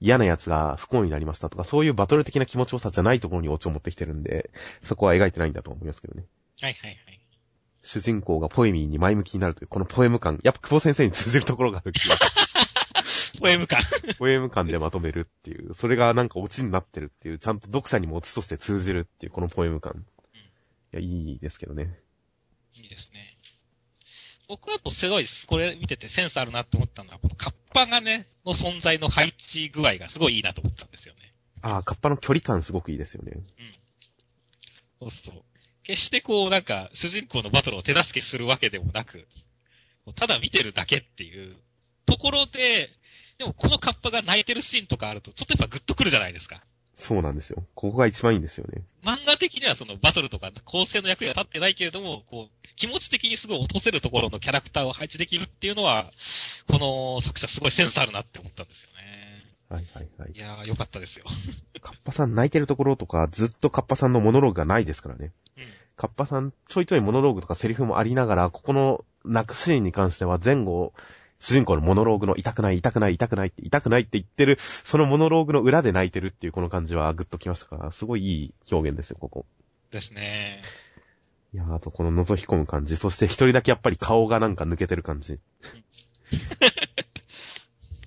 [0.00, 4.50] 嫌な奴が不幸になりましたとか、そういうバトル的な気持ちよさじゃないところにオチを持ってきてるんで、
[4.82, 6.26] そこは描いてないんだと思いますけどね。
[6.60, 7.20] はいはいはい。
[7.82, 12.16] 主人公がポエミーに前向きになるという、このポエム感、やっぱ久保先生に通じるところがある気が。
[13.40, 13.80] ポエム感。
[14.18, 20.04] ポエム感でまとめるっていう、それがなんかオチになってるっていう、ちゃんと読者にもオチとして通じるっていう、このポエム感。
[20.34, 20.38] い
[20.96, 22.00] や、いいですけどね。
[22.74, 23.35] いいですね。
[24.48, 31.32] 僕はとすごい、これ見ててセンスあるなって思ったのは、このカッパがね、の存在の配置具合がすごいいいなと思ったんですよね。
[31.62, 33.32] ああ、カッパの距離感すごくいいですよね。
[35.00, 35.44] そうすると、
[35.82, 39.26] 決してこうなんか、主人公のバトルを手助けするわけでもなく、
[40.14, 41.56] ただ見てるだけっていう
[42.06, 42.90] ところで、
[43.38, 46.62] でもこのカッパが泣いてるシーンとかあると、ちょっとやっぱグッとくるじゃないですか。
[46.96, 47.62] そうなんですよ。
[47.74, 48.82] ここが一番いいんですよね。
[49.04, 56.10] 漫画的にはそのバトルとか構成の役には立ってないけれども、こう、気持ち的にすごい落とせるところのキャラクターを配置できるっていうのは、
[56.68, 59.26] この作者すごいセンスあるなって思ったんですよね。
[59.68, 60.38] はいはいはいい。
[60.38, 61.26] やー、よかったですよ。
[61.82, 65.32] カッパさん泣いてるところとか、ずっとカッパさんのモノローグがないですからね。
[65.58, 65.64] うん。
[65.96, 70.94] カッパさん、ちょいちょいモノローグとかセリフもありながら、ここの泣くシーンに関しては前後、
[71.38, 79.46] 主人公のモノローグの痛くない痛くない痛くないって痛くないって言ってる、そのモノローグの裏で泣いてるっていうこの感じはグッときましたから、すごいいい表現ですよ、ここ。
[79.90, 80.60] ですね。
[81.54, 85.38] いやーあとこの覗き込む感じ、そして一人だけやっぱり顔がなんか抜けてる感じ。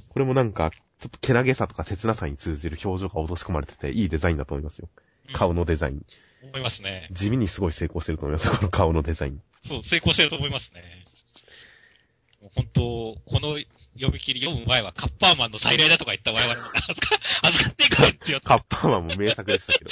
[0.10, 4.90] これもなんか、ちょっとけなげさとか切なさに通じる表情が落とし込まれてて、いいデザインだと思いますよ。
[5.34, 6.06] 顔のデザイン。
[6.44, 7.08] 思いますね。
[7.12, 9.42] 地味にすごい成功してると思いますよ、この顔のデザイン。
[9.66, 11.06] そう、成功してると思いますね。
[12.42, 12.82] 本当、
[13.26, 13.58] この
[13.96, 16.62] 読み切り読む前はカッパーマンの再来だとか言った我々も
[17.44, 18.40] 恥ずか、しいからですよ。
[18.42, 19.92] カッパーマンも名作でしたけど。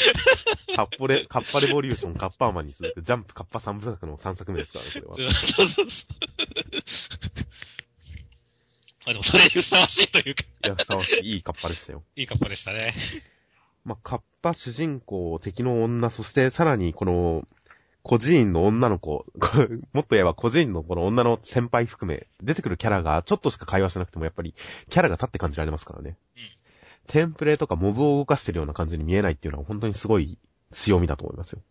[0.76, 5.34] カッポレ、カッパレボリューション、カッパーマンに続く、ジャンプカッパ三部作の3作目ですからね、これは。
[5.34, 6.14] そうそうそう。
[9.06, 12.04] まあでもそれにふさわしいというか、いや、ふさわしい、いいカッパでしたよ。
[12.16, 12.94] いいカッパでしたね。
[13.84, 17.44] まあ、カッパ主人公、敵の女、そしてさらにこの、
[18.08, 19.26] 孤児院の女の子、
[19.92, 24.56] もっと言えば孤児院のこの女の先輩含め、出てくるキャラがちょっとしか会話しなくてもやっぱり、
[24.90, 26.18] キャラが立って感じられますからね。
[26.38, 26.44] うん
[27.08, 30.38] テンプレとかモブを動かしてるような感じに見えないっていうのは本当にすごい
[30.72, 31.62] 強みだと思いますよ。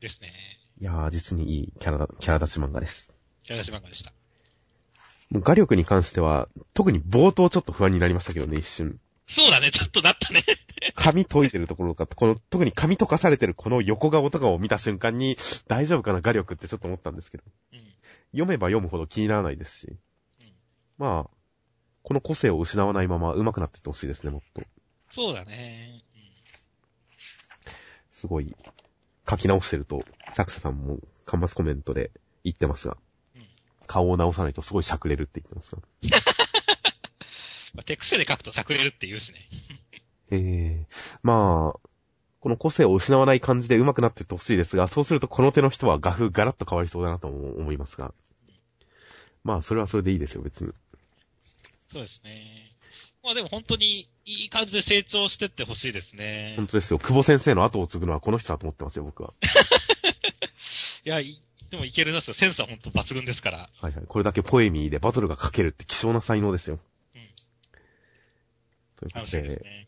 [0.00, 0.32] ですね。
[0.80, 3.14] いやー、実にいいキャラだ、キャラ立ち漫画です。
[3.42, 4.14] キャラ出し漫画でした。
[5.30, 8.98] もう画力に関しては、特に冒頭ちょっと不安になりましたけどね、一瞬。
[9.26, 10.42] そうだね、ちょっとなったね。
[10.94, 15.36] 髪解いてるところとか、この、特に髪溶かされてるこの横顔とかを見た瞬間に、
[15.68, 17.44] 大丈夫かな画力ってちょっと思ったんですけど。
[17.72, 17.80] うん。
[18.32, 19.86] 読めば読むほど気にならないですし。
[19.88, 19.96] うん
[20.98, 21.30] まあ、
[22.02, 24.62] この個性を失わないまま上手くなっていってほしいですね、もっと。
[25.10, 26.02] そうだね。
[28.10, 28.54] すごい、
[29.28, 32.10] 書き直してると、作者さんも、端末コメントで
[32.44, 32.96] 言ってますが、
[33.34, 33.42] うん。
[33.42, 33.46] うん。
[33.86, 35.82] 顔を直さないとすごいしゃくれるって言ってますが。
[37.74, 39.48] まあ、手癖で書くとしゃくれるって言うしね。
[40.30, 40.36] え
[40.82, 40.86] え
[41.22, 41.80] まあ、
[42.40, 48.12] この個性を失わない感じで上手くなっていってほしいですが、そうするとこの手の人は画風ガラッと変わりそうだなとも思いますが。
[49.44, 50.72] まあ、それはそれでいいですよ、別に。
[51.92, 52.72] そうですね。
[53.22, 56.68] まあでも本当にいい感じで成長してってほしいですね本。
[56.68, 56.98] 当ですよ。
[56.98, 59.34] 久保先生の後を継ぐのはこの人だと思ってますよ、僕は。
[61.04, 62.34] いや、いでもいけるなすよ。
[62.34, 63.70] センスは本当抜群ですから。
[63.80, 64.06] はいはい。
[64.06, 66.78] これだけポエミーでバトルが書けるって希少な才能ですよ。
[67.14, 67.22] うん。
[68.96, 69.85] ということですで、ね。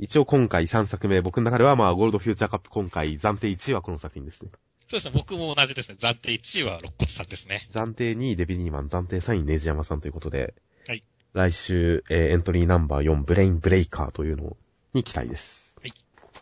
[0.00, 4.50] 一応今回3作目、僕の中ではまあ、ゴールドフューチャーカップ今回暫定1位はこの作品ですね。
[4.86, 5.12] そうですね。
[5.12, 5.96] 僕も同じですね。
[6.00, 7.66] 暫定1位は肋骨さんですね。
[7.72, 10.54] 暫定2位デビニーマン、暫定3位ネジヤマさんということで、
[10.86, 11.02] はい。
[11.32, 14.56] 来週、えーエントリーナンバー4、ブレインブレイカーというの
[14.94, 15.74] に期待です。
[15.82, 15.92] はい。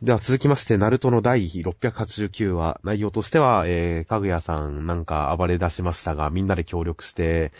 [0.02, 7.52] では続きまして、ナルトの第689話、内容としては、えー、かぐやさんなんか暴れ出しましたが、みんなで協力して、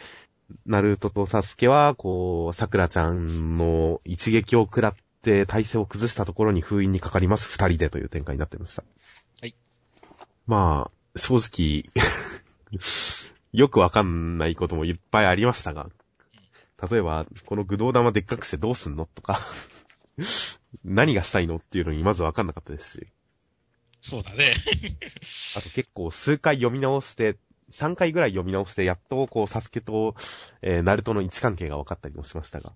[0.66, 4.94] ナルトとサスケは、こう、桜ちゃんの一撃を食らっ
[5.26, 8.84] て体勢を崩したところに封印にかかります、二人でという展開になってました。
[9.40, 9.56] はい。
[10.46, 11.82] まあ、正直、
[13.52, 15.90] よくわかんないこともいっぱいありましたが、
[16.90, 19.40] 例えば、この愚道玉でっかくしてどうすんのとか、
[20.84, 23.06] 何がしたいのっていうのにまずわかんなかったですし、
[24.02, 24.54] そうだね。
[25.56, 27.38] あと結構数回読み直して、
[27.72, 30.14] 3回ぐらい読み直して、やっとこう、サスケと、
[30.62, 32.72] えー、ナルトの位置関係が分かったりもしましたが、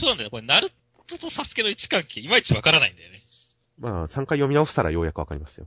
[0.00, 0.30] そうなんだよ。
[0.30, 0.72] これ、ナル
[1.06, 3.20] トとサスケの位置関係、いまいちわからないんだよね。
[3.78, 5.66] まあ、3回読み直したらようやくわかりますよ。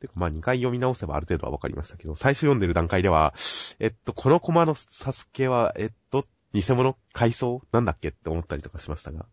[0.00, 3.34] てか、まあ、2回読み直せばある程度はわかりましたけど、最初読んでる段階では、
[3.78, 9.26] えっと、このコマのサスケは、えっと、っ偽物回想なんだっけって思ったりとかしましたが。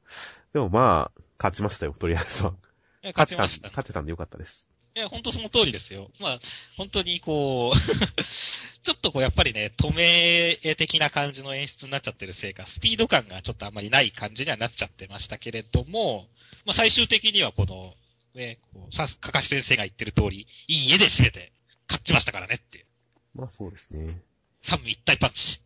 [0.53, 2.55] でもまあ、勝ちましたよ、とりあえずは。
[3.03, 3.67] 勝ちました。
[3.67, 4.70] 勝てたんでよかったです。
[4.93, 6.11] いや、本当その通りですよ。
[6.19, 6.39] まあ、
[6.75, 7.79] 本当にこう、
[8.83, 16.27] ちょっとこうやっぱりね、透明的な感じの演出になっちゃってるせいか、スピード感がちょっとあんまりない感じにはなっちゃってましたけれども、
[16.65, 17.95] まあ最終的にはこの、
[18.33, 21.53] ね、こうさ、かかし先生が言ってる通り、いい絵で締めて、
[21.87, 22.85] 勝ちましたからねっていう。
[23.33, 24.21] まあそうですね。
[24.61, 25.61] 三位一体パンチ。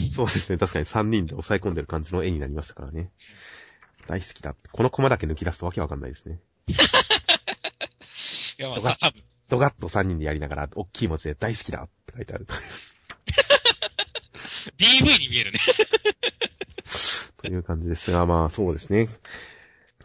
[0.14, 0.58] そうですね。
[0.58, 3.10] 確かに3人で抑え込んでる感じの絵になりましたからね。
[4.06, 4.54] 大好きだ。
[4.72, 6.40] このコマだけ抜き出すとわけわかんないですね。
[8.58, 12.54] いや、まあ多分ドガッと3人でやりながら、大きい文字で大好きだって書いてあると。
[14.78, 15.60] DV に見えるね。
[17.38, 19.08] という感じですが、まあそうですね。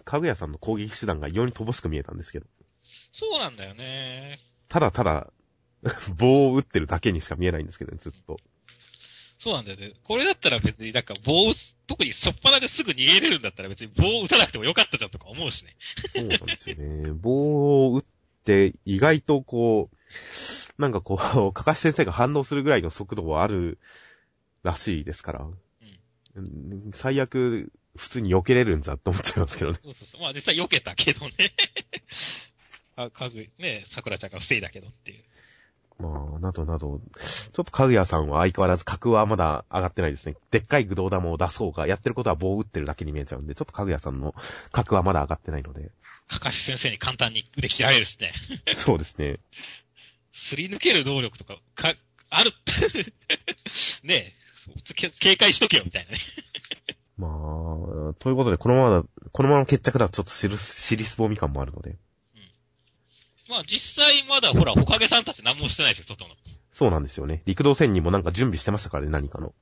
[0.04, 2.46] かぐやさんの攻撃手段が異様に乏しく見えたんですけど。
[3.12, 4.40] そうなんだよね。
[4.70, 5.32] ただただ、
[6.18, 8.38] 棒を打ってるだけにしか見えないんですけどね、ずっと。
[9.40, 9.94] そうなんだよね。
[10.04, 11.54] これだったら別になんか棒を、
[11.88, 15.76] 特にそっぱなですぐ逃げれるんだったら別に棒を打たなくてもよかったじゃんとか思うしね。
[16.14, 17.12] そうなんですよね。
[17.14, 18.21] 棒を打って、
[18.86, 21.16] 意外とこう、なんかこ
[21.50, 23.80] う、かかし先生が反応するぐらいの速度はある
[24.64, 25.42] らしいですから。
[26.36, 29.80] うん最悪、普通に避けれるんじゃって思っちゃいますけどね。
[29.84, 30.22] そうそうそう。
[30.22, 31.54] まあ実際避けたけどね。
[32.96, 35.24] あ、かぐ、ね、桜ちゃんが防いだけどっていう。
[36.02, 40.36] まあ、などなど、ちょっとかぐやさんは相変わらず格はまだ上がってないですね。
[40.50, 44.34] でっかいグドウ玉を出そうが、やってることは棒を打ってるだけに見えちゃうんで、ちょっとかぐやさんの
[44.72, 45.92] 格はまだ上がってないので。
[46.28, 48.34] かかし先生に簡単に腕切られるしね。
[48.74, 49.40] そうですね。
[50.34, 51.94] すり抜ける能力とか、か、
[52.30, 53.14] あるって、
[54.04, 54.34] ね
[54.88, 56.18] え、警戒しとけよみたいなね。
[57.18, 61.98] まあ、ということで、このままだ、このままの決着だとちょっと尻尻すぼみ感もあるので。
[63.52, 66.36] まあ実際まだほら、ほかげさんたち何もしてないですよ、外の。
[66.72, 67.44] そうなんですよね。
[67.46, 69.54] 陸道戦にもなんか準備してましたからね、何かの。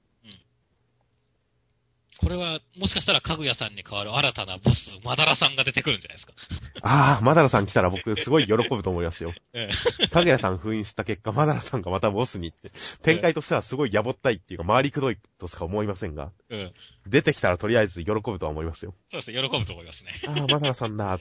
[2.20, 6.34] これは、もしかしたらかぐやさんに代わる新たなボス、マダラさんが出てくるんじゃないですか。
[6.82, 9.34] ああ、マダラさん来たら僕すごい喜ぶと思いますよ。
[9.54, 9.70] え
[10.12, 12.72] かぐやさん封印した結果、マダラさんがまたボスにって。
[13.04, 16.34] 展開としてはすごいやぼったいっていうか、回りくどいとしか思いませんが。
[16.50, 16.56] え。
[16.56, 17.10] うん。
[17.10, 18.94] 出てきたらとりあえず喜ぶとは思いますよ。
[19.10, 20.22] そうですね、喜ぶと思いますね。
[20.28, 21.20] ああ、マダラさんだ。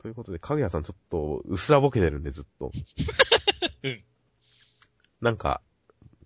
[0.00, 2.70] ということで、かぐやさんちょっと、うすらぼけてるんで、ずっと。
[3.82, 4.04] うん。
[5.20, 5.60] なんか、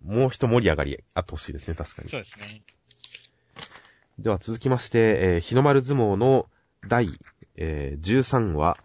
[0.02, 2.08] もう一盛り上がりあってほしいですね、確かに。
[2.08, 2.62] そうですね。
[4.18, 6.48] では続きまして、えー日の丸相撲の
[6.86, 7.08] 第、
[7.56, 8.76] えー13話。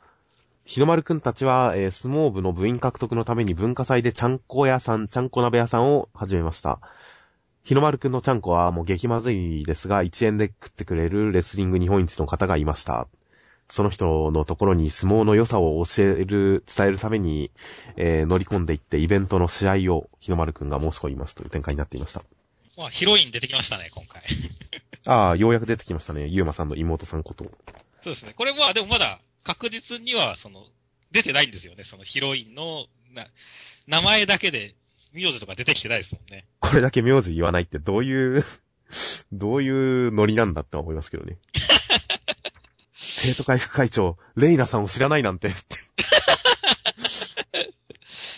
[0.63, 6.79] 日の丸くんたちは、えー相撲部の部員獲得のために文化祭でちゃんこ屋さん、ちゃんこ鍋屋さんを始めました。
[7.63, 13.09] 日の丸くんのちゃんこはもう激まずいですが、1円で食ってくれるレスリング日本一の方がいました。
[13.69, 17.51] その人のところに相撲の良さを教える、伝えるために、
[17.95, 22.23] えー乗り込んでいってイベントの試合を日の丸くんが申し込みますという展開になっていました。
[22.77, 24.21] まあ、ヒロイン出てきましたね、今回。
[25.07, 26.27] ああ、ようやく出てきましたね。
[26.27, 27.45] ゆうまさんの妹さんこと。
[28.03, 28.33] そうですね。
[28.35, 30.65] これは、でもまだ、確実には、その、
[31.11, 31.83] 出てないんですよね。
[31.83, 33.27] そのヒロインの、な、
[33.87, 34.75] 名前だけで、
[35.13, 36.45] 名字とか出てきてないですもんね。
[36.59, 38.43] これだけ名字言わないってどういう、
[39.31, 41.37] どういうノリなんだって思いますけどね。
[43.19, 45.75] 生徒会副会長、レイナさんを知らないなんて、っ て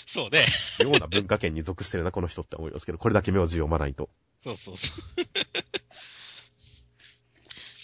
[0.08, 0.48] そうね。
[0.80, 4.10] ような文化圏に属してるな、この人って思いますけど、これだけ名字読まないと。
[4.42, 5.26] そうそうそう。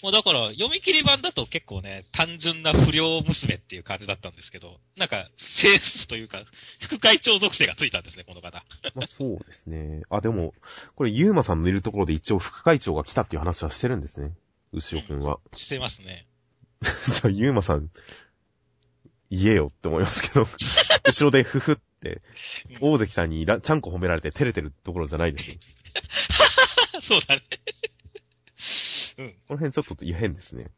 [0.02, 6.44] もうだから、読み切り版だと結構ね、単純な不良娘っていう感じだったんですけど、なんか、セースというか、
[6.80, 8.64] 副会長属性がついたんですね、この方。
[8.94, 10.00] まあそうですね。
[10.08, 10.54] あ、でも、
[10.94, 14.34] これゆうまさんのいるところで一応副会長が来たっていう話はしてるんですね。
[14.72, 15.40] 牛尾くんは。
[15.54, 16.26] してますね。
[16.82, 17.90] じゃあ、ゆうまさん、
[19.30, 20.46] 言えよって思いますけど、
[21.04, 22.22] 後ろでふふって、
[22.80, 25.56] 大関さんにらちゃんこ褒められて照れてるところじゃないですよ。
[27.00, 27.42] そうだね。
[29.18, 29.30] うん。
[29.30, 30.70] この辺ちょっと変ですね。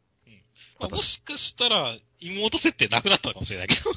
[0.79, 3.91] まあ、もしかしたら、妹設定なくなったのかもしれないけど。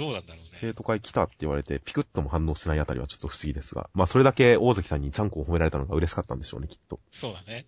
[0.00, 0.50] どうなんだろうね。
[0.54, 3.90] 生徒会来たって言われて、ピクッとも反応しないあたりはちょっと不思議ですが。
[3.92, 7.00] まあ、それだけ大関さんにちゃんこを褒められたのが嬉しかったんでしょうね、きっと。
[7.10, 7.66] そうだね。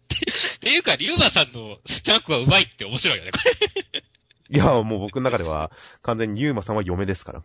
[0.57, 3.39] っていうか、リュウマさんのチャンクはうまいって面白いよね、こ
[3.93, 4.03] れ。
[4.49, 7.45] いや、もう僕の中では、完全にユーマさんは嫁ですから。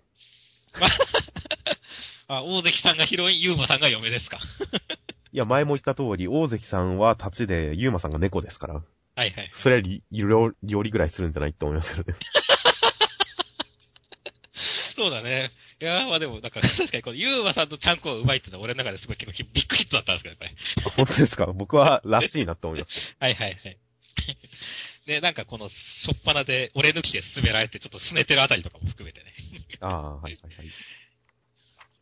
[2.29, 4.39] あ、大関さんがヒロイン、ユウマさんが嫁ですか。
[5.33, 8.73] いや、前も言った通り、大関さんはタチで、ユーマさんがネコですから。
[8.75, 9.49] はいはい。
[9.51, 12.17] それより、よりよりぐらいするんじゃないって思いますけどね。
[14.97, 15.51] そうだね。
[15.79, 20.55] いやーまあでも、なんか、確かにこのユウマさんのチャンクはうまいってのは俺の中ですごい結構ビッグヒットだったんですけど、これ。
[20.87, 21.45] あ本当ですか？
[21.45, 23.15] 僕は、らしいなって思います。
[23.19, 23.77] はいはいはい。
[25.05, 29.33] で、なんかこの、しょっぱなで、俺抜きで進められて、ちょっと拗ねてるあたりとかも含めてね。
[29.79, 30.71] ああ、はいはいはい。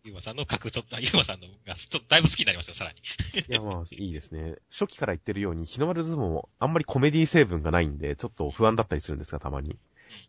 [0.06, 3.00] ゆうまさんの書くちょっと、ゆうまさんのが、ちょっとだいぶ好きになりましたよ、さらに。
[3.42, 4.56] いや、まあ、いいですね。
[4.72, 9.78] 初期から言ってるように、日の丸相撲もあんまりコメディ成分がないんで、ちょっと不安だったりするんですが、たまに。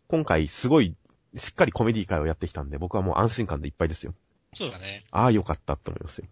[0.07, 0.95] 今回、すごい、
[1.35, 4.13] しっかりコメディ会をやってきたんで、僕はもう安心感でいっぱいですよ。
[4.55, 5.03] そうだね。
[5.11, 6.27] ああ、よかったって思いますよ。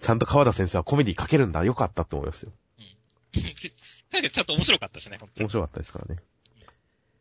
[0.00, 2.52] ちゃんと川田先生はコメディ書けるんだ、よかったって思いますよ。
[4.10, 5.44] だけどちょっと面白かったしね、本当に。
[5.44, 6.20] 面白かったですからね。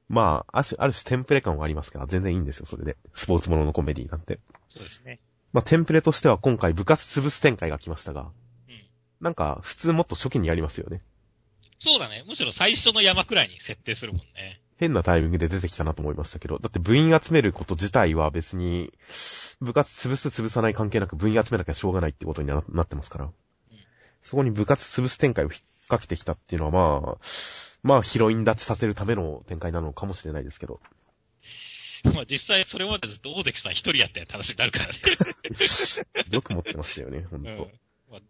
[0.10, 2.98] まあ、ある種、ある種テンプレ感はありますから、全然いいんですよ、それで。
[3.14, 4.40] スポーツもののコメディなんて。
[4.70, 5.20] そうですね。
[5.54, 8.32] まあ、テンプレとしては今回部活潰す展開が来ましたが、
[8.70, 8.82] うん。
[9.20, 11.02] なんか、普通もっと初期にやりますよね。
[11.80, 12.24] そうだね。
[12.28, 14.62] むしろ最初の山くらいに設定するもんね。
[14.78, 18.92] 変なタイミングで出てきたなと思いましたけど、だって部員集めること自体は別に、
[19.60, 23.30] 部活潰す潰さない関係なく部員集めなきゃしょうがないってことにななってますから。
[24.22, 27.18] そこに部活潰す展開を引っ掛けてきたっていうのはまあ、
[27.82, 30.80] まあヒロイン立ちさせるための展開なのかもしれないですけど。
[32.14, 34.94] まあ実際それまでずっと大関さん一人やったよって話になるからね。
[36.30, 37.50] よく持ってましたよね、ほんと。
[37.50, 37.58] うん。
[38.12, 38.22] まあ、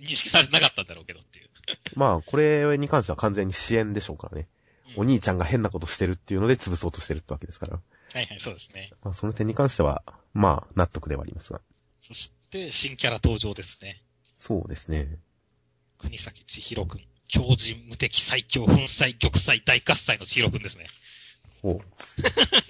[0.00, 1.50] 認識されてなかったんだろうけどっていう。
[1.94, 4.48] まあ、これに関しては完全に支援でしょうからね。
[4.96, 7.74] うんお兄ちゃんが変なことしてるっていうので潰そうとしてるってわけですから。
[7.74, 8.92] はいはい、そうですね。
[9.02, 10.02] まあ、その点に関しては、
[10.34, 11.60] まあ、納得ではありますが。
[12.00, 14.02] そして、新キャラ登場ですね。
[14.36, 15.18] そうですね。
[15.98, 17.00] 国崎千尋くん。
[17.28, 20.86] 強靭無敵最強粉砕玉砕大喝采の千尋くんですね。
[21.62, 21.80] おう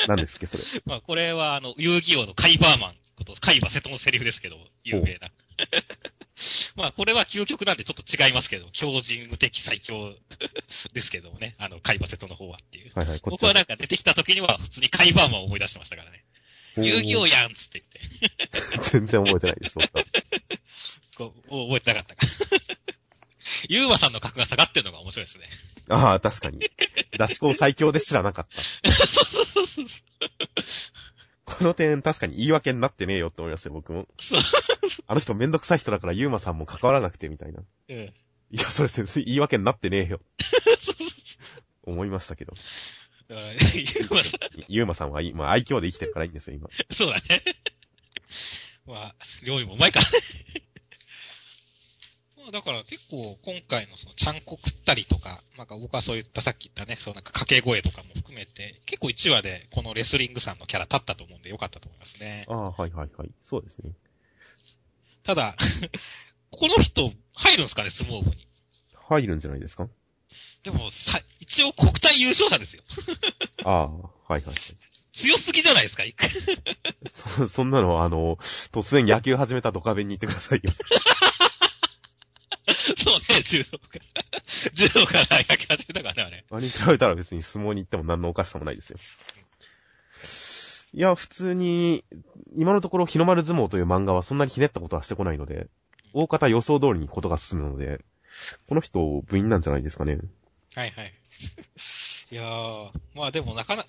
[0.07, 0.63] 何ですっけ、それ。
[0.85, 5.31] まあこれはあの、遊戯王のカイバーマンこと、カイバ瀬戸のセリフですけど、有名な。
[6.77, 10.15] まあこれは究極なんでちょっと違いますけど、強靭無敵最強
[10.93, 12.93] ですけどもね、あの、カイバ瀬戸の方はっていう。
[12.95, 16.25] はいはい、こっち僕はなんか出てきた時には普通にカイバーマンを思い出してましたからね。
[16.77, 18.59] 遊戯王やんっつって言って。
[18.91, 19.79] 全然覚えてないです、
[21.17, 22.27] こう、覚えてなかったか。
[23.69, 25.49] ユーマさんの格が下がってるのが面白いですね。
[25.89, 26.61] ああ、確かに。
[27.19, 28.63] 出し子最強ですらなかった。
[31.45, 34.07] この点、確かに言い訳になってねえよって思いましたよ、僕も。
[35.07, 37.63] あの人めんどくさい人だからユーマさんも関わらなくてみたいな。
[37.89, 37.97] うん。
[37.99, 40.21] いや、それ全然言い訳になってねえよ。
[41.85, 42.53] 思いましたけど。
[43.29, 44.39] だから、ユーマさ
[44.69, 46.69] ユーマさんはまあ愛嬌で生きてるからいいんですよ、今。
[46.69, 47.43] ん、そうだね。
[48.87, 49.15] まあ、
[49.45, 50.19] 料理もうまいからね。
[52.43, 62.45] まあだから結構今回のそのちゃんこ食ったりとか、なんか僕はそういったさっき言ったね、そうなんか掛け声とかも含めて、結構1話でこのレスリングさんのキャラ立ったと思うんでよかったと思いますね。
[62.49, 63.31] ああ、はいはいはい。
[63.41, 63.93] そうですね。
[65.23, 65.55] ただ、
[66.51, 68.49] この人入るんですかね、相撲部に。
[69.09, 69.89] 入るんじゃないですか？
[70.65, 72.83] でもさ、一応国体優勝者ですよ。
[73.65, 74.57] ああ、はいはいはい。
[75.13, 76.05] 強すぎじゃないですか、
[77.11, 80.73] そ、 そんなのは、あの、突然野球始めたドカベンに行ってくださいよ。
[82.97, 83.87] そうね、柔道か
[84.25, 84.41] ら。
[84.75, 86.63] 柔道から野球始めたからね、あれ。
[86.63, 88.99] に比べたら別に相撲に行っても何のおかしさもないですよ。
[90.95, 92.05] いや、普通に、
[92.55, 95.69] 今のところ日の丸相撲という漫画はそんなにひねったことはしてこないので、
[96.13, 98.01] 大方予想通りにことが進むので、
[98.69, 100.19] この人部員なんじゃないですかね。
[100.75, 101.15] はいはい。
[102.31, 103.87] いやー、まあでもなかな、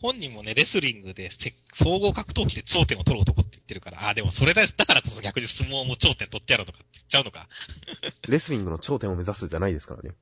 [0.00, 7.48] 本人もね、レスリングでせ総合格闘技で頂点を取る男っってるから、ああ、でもそれだ、だからこそ逆に相撲も頂点取ってやろうとか言っちゃうのか。
[8.26, 10.14] レスリングの頂点を目指すじゃないですからね。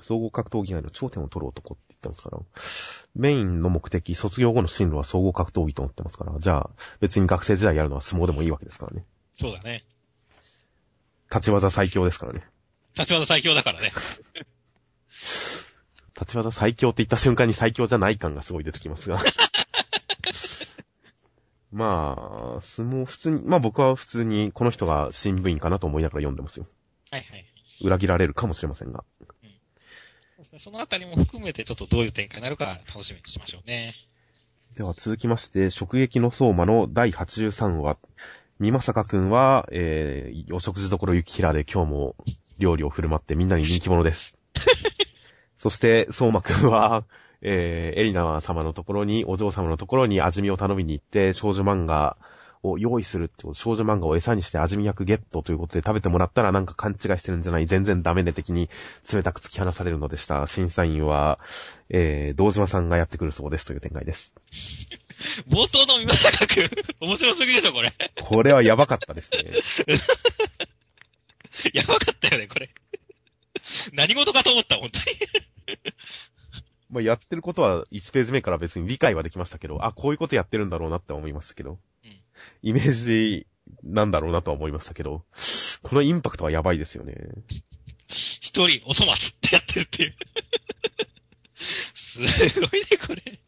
[0.00, 2.38] 総合格闘技内の頂点を取る男って言ってますから。
[3.14, 6.32] メインの目的、卒業後の進路は総合格闘技と思ってますから。
[6.38, 9.04] じゃあ、別に学生時代やるのは相撲でもいいわけですからね。
[9.40, 9.84] そうだね。
[11.30, 12.44] 立ち技最強ですからね。
[12.94, 13.90] 立ち技最強だからね。
[16.14, 19.18] 立ち技最強って言った瞬間に最強じゃない感がすごい出てきますが。
[21.70, 26.66] まあ、相撲普通に、まあ僕は普通にこの人が新部員かなと思いながら読んでますよ。
[27.10, 27.46] はいはい。
[27.82, 29.04] 裏切られるかもしれませんが。
[29.20, 29.46] そ
[30.36, 30.58] うですね。
[30.58, 33.94] そのあたりも含めてちょっとどういう展開になるか楽しみにしましょうね。
[34.76, 37.98] では続きまして、直撃の相馬の第83話。
[38.58, 42.16] みまさかくんは、えー、お食事処ゆきひらで今日も
[42.58, 44.36] 料理を振る舞ってみんなに人気者です。
[45.58, 47.04] そして、相馬くんは、
[47.42, 52.16] えー、エリナ様のところに、お嬢様のところに味見を頼みに行って、少女漫画
[52.62, 58.68] を用意するってこと、少女漫画を餌にして味見役ゲットということで食べてもらったらなんか勘違いしてるんじゃない、全然ダメね的に
[59.12, 60.46] 冷たく突き放されるのでした。
[60.46, 61.38] 審査員は、
[61.90, 64.34] えー、道島さんがやってくるそうですという展開です。
[65.48, 66.70] 冒頭の今坂くん、
[67.06, 67.92] 面白すぎでしょ、これ。
[68.20, 69.52] これはやばかったですね。
[71.74, 72.70] やばかったよね、これ。
[73.92, 75.04] 何事かと思った、本当に。
[76.90, 82.18] まあ、やってることは1ページ目から別に理解はできましたけど、あ、こういうことやってるんだろうなって思いましたけど、うん
[82.62, 83.46] イメージ
[83.82, 85.24] なんだろうなとは思いましたけど、
[85.82, 87.14] このインパクトはやばいですよね。
[88.08, 90.14] 一人、お粗末ってやってるっていう。
[91.94, 93.40] すごいね、これ。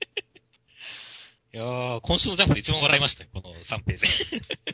[1.53, 4.07] いやー、今週のジャンプで一番笑いましたよ、この3ページ。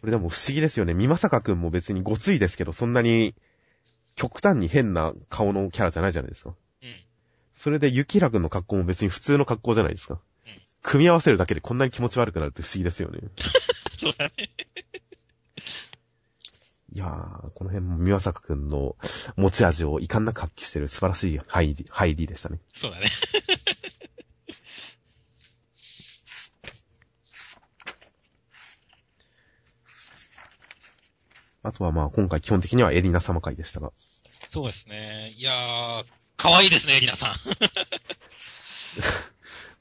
[0.00, 0.92] これでも不思議ですよね。
[0.94, 3.34] 美作くんも別にごついですけど、そんなに
[4.14, 6.54] 極端に変な顔のキャラじゃないじゃないですか。
[7.56, 7.60] うん。
[7.60, 10.20] それで、ゆきらくんの格好も別に普通の格好じゃないですか。
[10.82, 13.18] 組み合わせるだけでこんなに気持ち悪くなるって不思議ですよね。
[13.98, 14.32] そうだね。
[16.92, 18.96] いやー、この辺も宮坂くんの
[19.36, 22.60] 持ち味を遺憾なく発揮してる素晴らしい入り、入りでしたね。
[22.72, 23.10] そうだね。
[31.64, 33.92] あとはまあ今回基本的にはエリナ様会でしたが。
[34.52, 35.34] そうですね。
[35.36, 36.04] いやー、
[36.36, 37.34] 可愛いですね、エリナさん。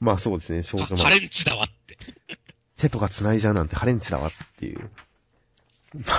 [0.00, 0.96] まあそうですね、少女。
[0.96, 1.98] ハレンチだわって。
[2.76, 4.90] 手とか繋いじゃうなんてハレンチだわっていう。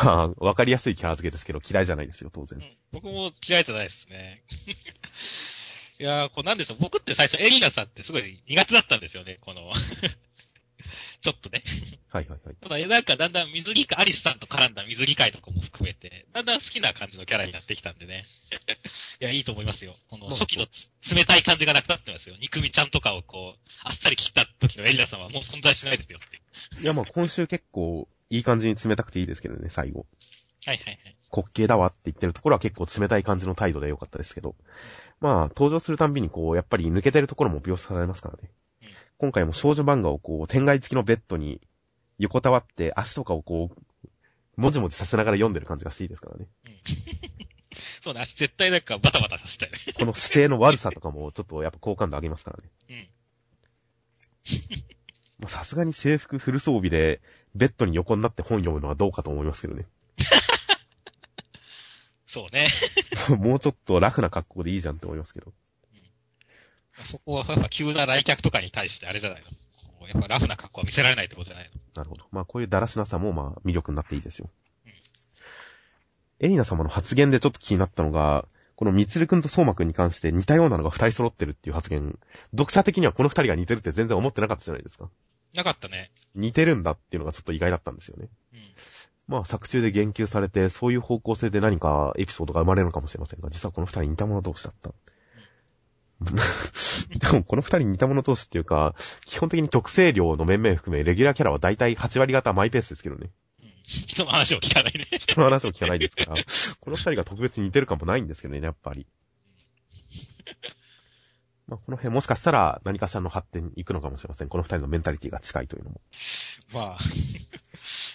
[0.05, 2.61] まあ、わかりやすいキャラ付けですけど嫌いじゃないですよ、当然う。
[2.63, 4.43] ん僕も嫌いじゃないですね。
[5.99, 6.77] いやー、こうなんでしょう。
[6.79, 9.71] 僕って最初エリナさんってすごい苦手だったんですよね、この。
[11.21, 11.63] ちょっとね。
[12.11, 12.55] はいはいはい。
[12.61, 18.25] ただ、なんかだんだん水着会、アリスさんと絡んだ水着会とかも含めて、だんだん好きな感じのキャラになってきたんでね。
[19.19, 19.95] いや、いいと思いますよ。
[20.09, 22.35] このまあ初期のつ冷たい感じがなくなってますよ。
[22.39, 26.81] 肉みちゃんとかをこう、あっさり切った時のエリナさんはもう存在しないですよって。
[26.81, 30.05] いやまあ今週結構いい感じに冷たくていいですけどね、最後。
[30.65, 31.17] はいはいはい。
[31.31, 34.55] 滑稽だわって言ってるところは結構冷たい感じの態度で良かったですけど。
[35.19, 38.49] まあ、登場するたんびにこう、やっぱり抜けてるところも描写されますからね。
[39.19, 41.59] うん今回も少女漫画をこう、天外付きのベッドに
[42.19, 46.47] 横たわって足とかをこう、もじもじさせながら読んでる感じがしていいですからね。
[46.65, 46.71] うん。
[48.01, 49.93] そうね、足絶対なんかバタバタさせたよね。
[49.93, 52.69] この姿勢の悪さとかもちょっとやっぱ好感度上げますからね。
[52.89, 53.07] うん。
[55.39, 57.21] まあさすがに制服フル装備で、
[57.55, 59.85] ベッドに横になって本読むのはどうかと思いますけどね。
[62.25, 62.67] そうね。
[63.39, 65.53] もうちょっとラフな格好でいいじゃんって思いますけど。
[66.97, 70.07] そこはやっぱ急な来客とかに対してあれじゃないの？
[70.07, 71.81] やっぱラフな格好は見せられないってことじゃないの？
[71.95, 72.25] なるほど。
[72.31, 74.49] まあこういうだらしなさもまあ魅力になっていいですよ
[74.85, 74.91] うん。
[76.39, 78.45] エリナ様の発言でちょっと気になったのが、
[78.75, 82.17] このミツル君と相馬君に関して似たようなのが二人揃ってるっていう発言。
[82.51, 85.09] 読者的にはこの二人が似てるって全然思ってなかったじゃないですか。
[85.55, 86.11] なかったね。
[86.35, 88.29] 似てるんだっていうのがちょっと意外だったんですよね。
[88.53, 88.59] うん。
[89.27, 94.91] まあ作中で言及されて、そういう方向性で何かエピソードが生まれるのかもしれませんが、実はこの二人似た者同士だった。
[97.19, 98.95] でもこの二人似た者同士っていうか、
[99.25, 103.29] 基本的に特性量の面々含め、レギュラーキャラは大体8割方マイペースですけどね。
[103.61, 103.73] うん。
[103.85, 105.07] 人の話を聞かないね。
[105.19, 106.35] 人の話を聞かないですから、
[106.79, 109.05] この二人が特別に似てる感もないんですけどね、やっぱり。
[111.67, 114.47] まあ、この辺もしかしたら何かしらの発展に行くのかもしれません。
[114.47, 116.01] この二人のメンタリティが近いというのも。
[116.73, 116.99] まあ、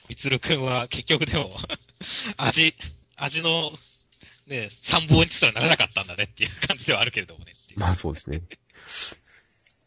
[0.09, 1.57] みつるくんは結局でも、
[2.37, 2.75] 味、
[3.17, 3.71] 味の、
[4.47, 7.55] ね、参謀にすらならなかったんだねっていう感じではあるけれどもね。
[7.77, 8.43] まあそうですね。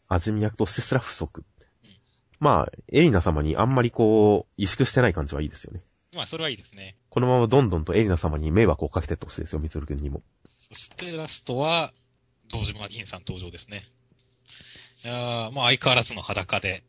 [0.08, 1.44] 味見役としてすら不足
[1.84, 1.90] うん。
[2.38, 5.80] まあ、エリナ様にあんまりこう、萎縮してない感じはいいですよね。
[6.14, 6.96] まあ、それはいいですね。
[7.10, 10.22] このままどんどんとエリナ様に迷惑をかけてってほしいですよ、ミツル君にも。
[10.46, 11.92] そしてラストは、
[12.50, 13.88] 道島銀さん登場ですね。
[15.04, 16.84] いやーまあ相変わらずの裸で。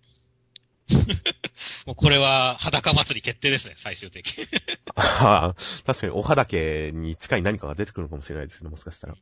[1.85, 4.47] もうこれは裸祭り決定ですね、最終的。
[4.95, 9.15] ああ、確かにお肌けに近い何かが出てくるのかもしれないですけど、もしかしたら。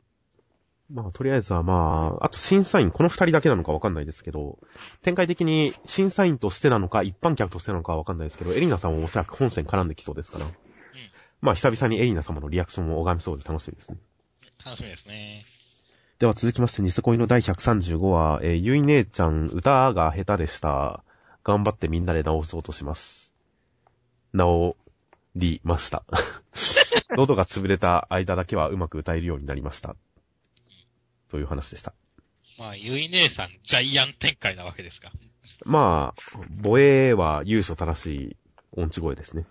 [0.89, 4.59] まあ、とりあえずはまあ、あと審査員、この二人だけなのかわかんないですけど、
[5.01, 10.45] 展開的に審査員としてなのか、一般客としてなのかはわかんないですけど、エリナさんもおそらく本戦絡んできそうですから。
[11.41, 13.97] まあ、久々にエリナ様のリアクションを拝みそうで楽しみですね。
[14.63, 15.45] 楽しみですね。
[16.19, 21.03] では続きまして、ニセ恋の第135話、えー、ゆい姉ちゃん、歌が下手でした。
[21.43, 23.33] 頑張ってみんなで直そうとします。
[24.33, 24.77] 直
[25.35, 26.03] りました。
[27.17, 29.95] 喉が潰れた間だけはうまく歌えるようになりました。
[31.35, 31.93] という話でした。
[32.57, 35.11] まあ、ゆい姉さん、ジャイアン展開なわけですか。
[35.65, 36.21] まあ、
[36.63, 38.37] 母英は優勝正しい
[38.71, 39.45] 音痴声ですね。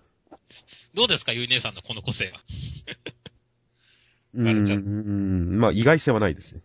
[0.95, 2.39] どうですか、ゆい姉さんのこの個性は？
[4.33, 6.61] うあれじゃーん、まあ意外性はないですね。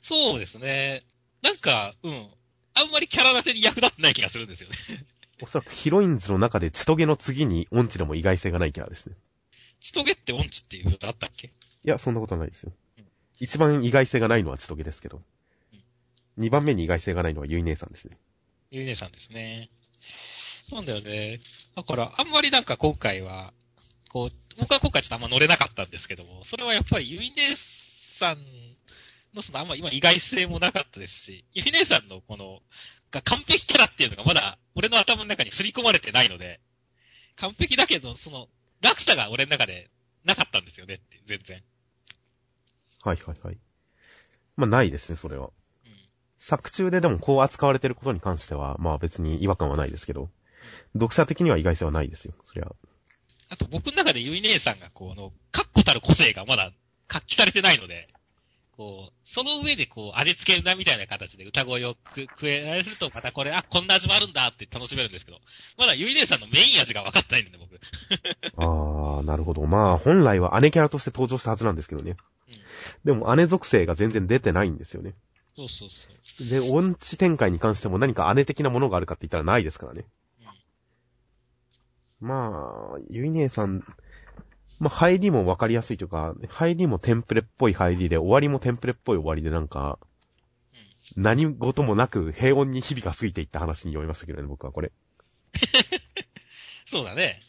[0.00, 1.04] そうですね。
[1.42, 2.30] なんか、うん。
[2.72, 4.76] あんまりキャラ立てに役立ってない気がするんですよね。
[5.42, 9.14] おそらくヒロインズの中で千棘の次に音痴でも意外性がないキャラですね。
[9.80, 11.48] ちとげって音痴っていうことあったっけ？
[11.48, 11.50] い
[11.84, 12.76] や、そんなことはないですようん。
[13.40, 15.22] 一番意外性がないのは千棘ですけど。
[16.36, 18.16] 二番目に意外性がないのはゆい姉さんですね。
[18.70, 19.70] ゆい姉さんですね。
[20.72, 21.40] なんだよね。
[21.74, 23.52] だから、あんまりなんか今回は、
[24.10, 28.38] こう、僕は今回ちょっとあんま乗れなかったんですけども、それはやっぱりゆい姉さん
[29.34, 32.60] のそのあんま今意外性もなかったですし、ゆい姉さんのこの、
[33.10, 36.60] が完璧キャラっていうのがまだ俺の頭の中に刷り込まれてないので、
[37.36, 38.48] 完璧だけど、その、
[38.80, 39.90] 落差が俺の中で
[40.24, 41.62] なかったんですよねって、全然。
[43.08, 43.58] はいはいはい。
[44.56, 45.50] まあないですね、それは。
[45.84, 45.92] うん。
[46.36, 50.28] 作中ででもこう扱われてることに関しては、まあ別に違和感はないですけど、
[50.94, 52.68] 読者的には意外性はないですよ、そりゃ。
[53.50, 56.72] あと僕の中でゆい姉さんがこう、の、確固たる個性がまだ
[57.08, 58.08] 発揮されてないので、
[58.78, 65.38] こう、その上でこう、味付けるなみたいな形で歌声をく食えられると、またこれ、あ、こんな味もあるんだって楽しめるんですけど、
[65.76, 67.80] まだゆい姉さんのメイン味が分かってないんで、僕。
[68.56, 69.66] あー、なるほど。
[69.66, 72.16] まあ、本来は姉キャラとして登場したはずなんですけどね。
[73.04, 73.14] うん。
[73.14, 75.14] でも姉属性が全然出てないんですよね。
[75.56, 76.48] そうそうそう。
[76.48, 80.06] で、音痴展開に関しても何か姉的なものがあるかって言ったらないですからね。
[82.20, 83.82] まあ、ゆい姉さん、
[84.78, 89.98] まあ、入りもわかりやすいというか、入りもテンプレっぽい入りで、終わりもテンプレっぽい終わりでなんか、
[91.16, 94.92] 何事もなく平穏に日々が過ぎていった話に読みましたけどね、僕はこれ。
[96.86, 97.42] そうだね。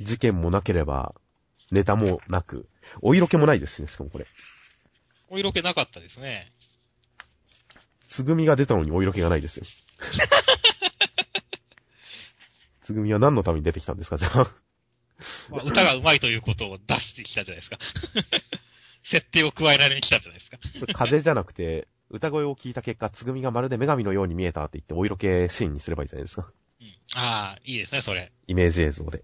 [0.00, 1.14] 事件もなければ、
[1.70, 2.68] ネタもなく、
[3.00, 4.26] お色気もないですしね、しかもこれ。
[5.28, 6.50] お色気なかったですね。
[8.04, 9.64] つぐみが出たのにお色気がないですよ。
[12.80, 14.50] つぐみは何のために出てきたんですか、じゃあ。
[15.50, 17.78] まあ、歌が上手いということを出してきたじゃないですか。
[19.04, 20.58] 設定を加えられに来たんじゃないですか。
[20.94, 26.50] 風じゃなくて、歌声を聞いた結果、つぐみがまるで女神のように見えたって言ってお色気シーンにすればいいじゃないですか。
[26.80, 26.86] うん。
[27.14, 28.32] ああ、いいですね、それ。
[28.46, 29.22] イメージ映像で。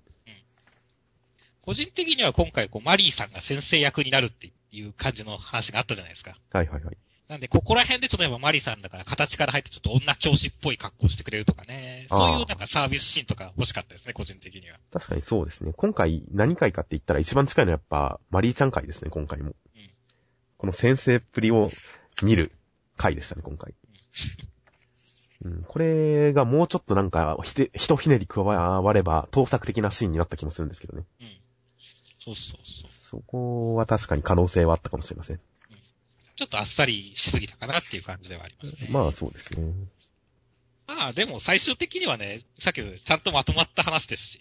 [1.65, 6.37] 個人的には今回、こう、マリーさんが先生役になるっていう感じの話があったじゃないですか。
[6.53, 6.97] はいはいはい。
[7.29, 12.07] なんで、ここら辺でちょっとやっぱマリさんだから形から入ってちょっと女教師っぽい格好してくれるとかね。
[12.11, 14.79] そういうなんかサービスシーンとか欲しかったですね、個人的には。
[14.93, 15.73] 確かにそうですね。
[15.75, 19.47] 今回何回かって言ったら一番近いのはやっぱ、マリーちゃん回ですね、今回も。
[19.49, 19.55] うん
[20.57, 21.69] この先生っぷりを
[22.23, 22.53] 見る
[22.97, 23.75] 回でしたね、今回。
[25.45, 31.05] うん、これがもうちょっとなんか、ひて、ひとひねり加われば、盗作的なシーンになった気もするんですけどね。
[31.21, 31.44] うん。
[32.25, 32.91] そうそうそう。
[33.03, 35.41] そこは確かに可能性はあったかもしれません。
[36.37, 38.89] ちょっとあっさりしすぎたかなっていう感じではありますね。
[38.91, 39.73] まあそうですね。
[40.87, 44.41] まあでも最終的にはね、さっきのちゃんとまとまった話ですし、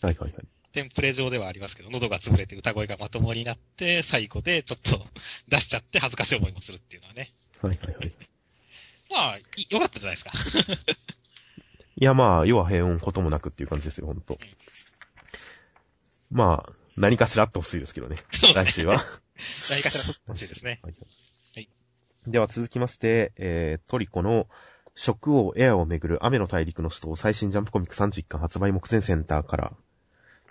[0.00, 0.46] はいはいはい。
[0.72, 5.04] テンプレ上ではありますけど、喉が潰れて歌声がまともになって、最後でちょっと
[5.48, 7.30] 出しちゃって恥ずかしい思いもするっていうのはね。
[7.60, 8.16] はいはいはい。
[9.10, 10.32] まあ、い良かったじゃないですか。
[11.94, 14.38] いやまあ、要は平穏こともなくっていう感じですよ、ほんと。
[16.30, 18.16] まあ、何かしらあってほしいですけどね。
[18.16, 18.22] ね
[18.54, 18.96] 来週は。
[19.70, 20.80] 何かしら撮ってほしいですね。
[20.84, 21.22] はいはい
[22.26, 24.46] では続きまして、えー、トリコの
[24.94, 29.72] 食王エアをめぐる雨の大陸の首都最新ジャンプコミック31巻発売目前センターから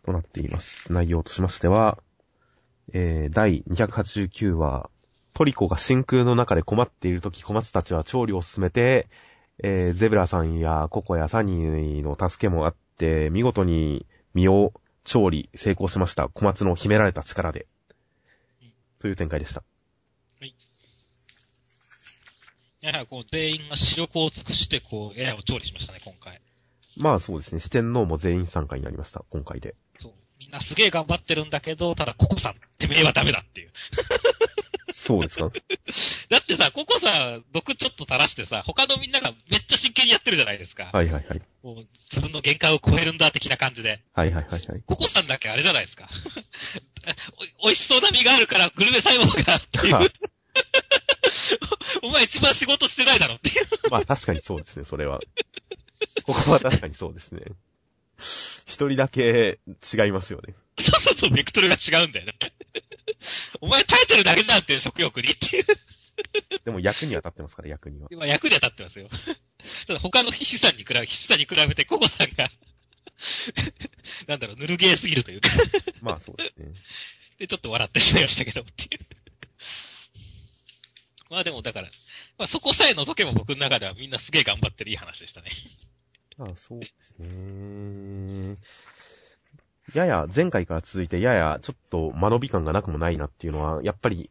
[0.06, 0.92] となっています。
[0.92, 1.98] 内容としましては、
[2.94, 4.90] えー、第289話、
[5.34, 9.08] トリコが真空の中で困っているとき小松たちは調理を進めて、
[9.64, 14.74] えー、ゼブラさんやココやサニーの助けもあって、見事に身を
[15.04, 16.30] 調理成功しました。
[16.30, 17.68] 小松の秘められた力で。
[19.00, 19.64] という展開でした。
[22.84, 26.42] いやはりこう全員が視力を尽くして、こう、エアを調理しましたね、今回。
[26.98, 27.60] まあそうですね。
[27.60, 29.24] 四天王も全員参加になりました。
[29.30, 29.76] 今回で。
[30.00, 30.14] そう。
[30.40, 33.72] みんなすげえ頑張ってるんだけど、ただココさん、てめえはダメだっていう。
[34.94, 35.50] そうですか？
[36.30, 40.90] だってさ、ココさん、毒ちょっと垂らしてさ、他のみんながめっちゃ真剣にやってるじゃないですか。
[40.94, 41.42] はいはいはい。
[41.64, 44.02] もう自分の限界を超えるんだ、的な感じで。
[44.14, 44.84] はいはいはいはい。
[44.86, 46.10] ココさんだけあれじゃないですか。
[47.62, 50.12] お美味しそうな身があるから、グルメ細胞がっていう。
[52.04, 53.68] お前一番仕事してないだろっていう。
[53.90, 55.20] まあ確かにそうですね、それは。
[56.24, 57.42] ここは確かにそうですね。
[58.20, 59.60] 一人だけ
[59.94, 60.54] 違いますよね。
[60.80, 62.34] そうそうそう、ベクトルが違うんだよね。
[63.62, 65.66] お前耐えてるだけじゃんって食欲にっていう。
[66.66, 68.08] でも役には立ってますから、役には。
[68.12, 69.08] 今役には立ってますよ。
[69.88, 72.52] ただ他の筆さんに比べ、筆さんに比べてココさんが、
[74.28, 75.50] なんだろう、ぬるゲーすぎるというか、
[76.02, 76.74] まあそうですね。
[77.38, 79.06] で、ちょっと笑ってしまいましたけど、っていう。
[81.30, 81.90] まあでもだから、
[82.38, 85.52] まあそこさえ除けば僕の中ではみんなすげえ頑張ってるいい話でしたね。
[86.38, 88.58] まあそうですね。
[89.94, 94.30] やや、前回から続いてやや、ちょっと間延び感がなくもないなっていうのは、やっぱり、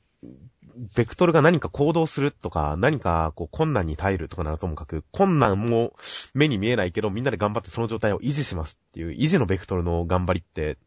[0.95, 5.93] ベクトルが何か行動するとか、何かこう困難に耐えるとかならともかく、困難も
[6.35, 10.79] 目に見えないけど、みんなで頑張ってその状態を維持しますっていう、維持のベクトルの頑張りって、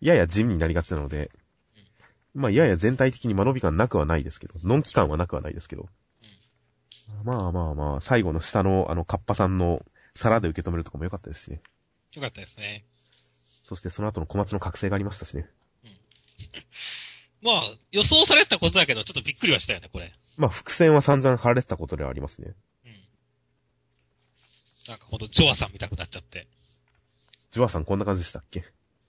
[0.00, 1.30] やや地味になりがちなので、
[2.34, 5.88] まあ、やや全体的に間延び感なくはないですけど、のんき感はなくはないですけど、
[7.22, 9.84] まあまあまあ、最後の下のあの、カッパさんの
[10.14, 11.62] 皿で受け止めるとかも良かったですしね。
[12.14, 12.84] よかったですね。
[13.64, 15.48] そしてその後の小松の覚醒がありましたしね。
[17.42, 17.62] まあ、
[17.92, 20.14] 予想されてたことだけど、ちょっとびっくりはしたよね、これ。
[20.36, 22.54] まあ、伏線は散々張られてたことではありますね。
[22.86, 23.04] うん。
[24.88, 26.46] なんかほんと、ジョアさん見たくなっちゃって。
[27.50, 28.64] ジョアさんこんな感じでしたっけ？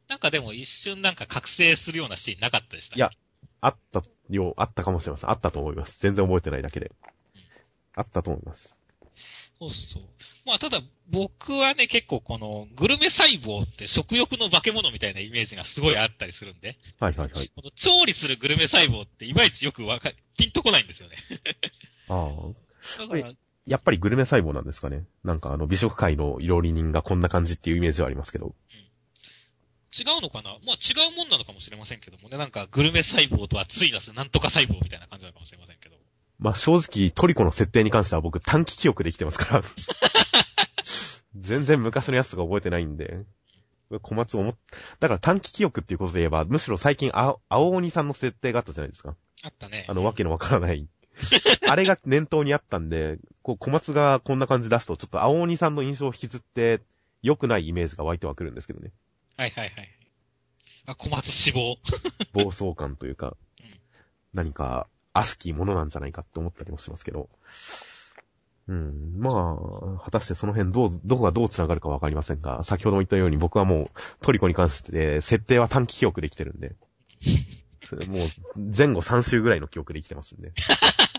[0.07, 2.95] なんかでも一瞬なんか覚醒するようなシーンなかったでした。
[2.95, 3.09] いや、
[3.61, 5.29] あったよう、あったかもしれません。
[5.29, 5.99] あったと思います。
[5.99, 6.91] 全然覚えてないだけで。
[7.95, 8.75] あったと思います。
[9.59, 10.03] そうそう。
[10.45, 17.51] まあ、ただ、僕はね、結構この、グルメ細胞って食欲の化け物みたいなイメージがすごいあったりするんで、はいはいはい。
[17.55, 21.15] この調理するグルメ細胞っていまいちよくわか、ピンとこないんですよね。
[22.09, 23.01] ああ。
[23.01, 23.33] だから、
[23.65, 25.05] やっぱりグルメ細胞なんですかね。
[25.23, 28.53] なんかあの、美食界の料理人がこんな感じっていうイメージはありますけど。
[29.97, 30.57] 違うのかな？
[30.65, 35.84] まあ違うもんなのかもしれませんけどもね、なんかグルメ細胞とはついなすなんとか細胞みたいな感じなのかもしれませんけど。
[36.39, 39.63] まあ正直トリコの設定に関しては僕短期記憶できてますから。
[41.35, 43.25] 全然昔のやつとか覚えてないんで。
[44.01, 44.55] 小松思っ、
[44.99, 49.15] だから短期記憶っていうことで言えば、むしろ最近青、青鬼さんの設定があったじゃないですか。
[49.43, 49.85] あったね。
[49.87, 50.87] あの、わけのわからない。
[51.67, 56.81] あれが念頭にあったんで、こう、小松がこんな感じ出すと、ちょっと青鬼さんの印象を引きずって、
[57.21, 58.91] 良くないイメージが湧いてはくるんですけどね。
[59.37, 59.89] はいはいはい。
[60.87, 61.77] あ、小松死亡。
[62.33, 63.79] 暴走感というかうん、
[64.33, 64.87] 何か、
[65.17, 67.29] 悪しきものなんじゃないかって思ったりもしますけど。
[68.67, 69.13] うん。
[69.17, 69.57] ま
[69.99, 73.87] あ、果たしてその辺どう、どこがどう繋がるかわかりませんが、先ほども言ったように僕はもう
[74.21, 76.75] トリコに関して、設定は短期記憶できてるんで。
[78.07, 80.51] もう、前後3週ぐらいの記憶できてますんで。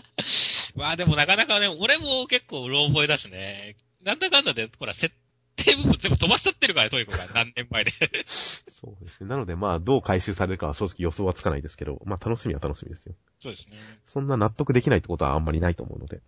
[0.75, 3.77] まあでもなかなかね、俺も結構うろ覚えだしね。
[4.03, 5.15] なんだかんだで、ほら、設
[5.57, 7.91] 定部分全部飛ばしちゃってるから、トイコが何年前で。
[8.25, 9.27] そうですね。
[9.27, 13.15] なのでまあ、どう回収されるかは正直予想はつかないですけど、まあ楽しみは楽しみですよ。
[13.41, 13.77] そうですね。
[14.05, 16.21] そんな納得できないってことはあんまりないと思うので。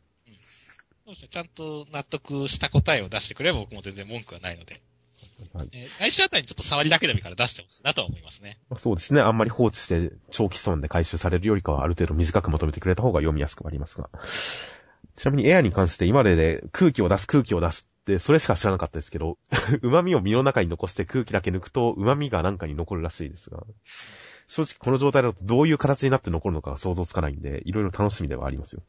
[1.06, 1.28] そうですね。
[1.30, 4.82] ちゃんと納得した答えを出してくれば僕も全然文句はないので。
[5.54, 8.60] はいえー来週あたりにちょっと触りだけでもいいから出してほしいなとは思いますね。
[8.70, 9.22] まあ、そうですね。
[9.22, 14.10] あんまり放置して長期損で回収されるよりかはある程度短くまとめてくれた方が読みやすくなりますが。
[15.16, 19.38] ちなみにエアに関して今までで空気を出す空気を出すそれしか知らなかったですけど、
[19.84, 23.64] 旨味を身の中に残して空気だけ抜くと旨味がなんかに残るらしいですが、
[24.48, 28.82] 正直この状態だとどういう形になって残るのかは想像つかないんで、いろいろ楽しみではありますよ。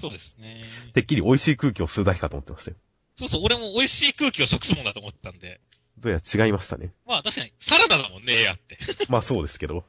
[0.00, 0.62] そうですね。
[0.92, 2.76] てっきり美味しい空気を吸うだけかと思ってましたよ。
[3.18, 5.60] そうそう、俺も美味しい空気を食すもんだと思ってたんで。
[5.98, 6.92] どうやら違いましたね。
[7.06, 8.78] まあ確かに、サラダだもんね、エアって。
[9.08, 9.84] まあそうですけど。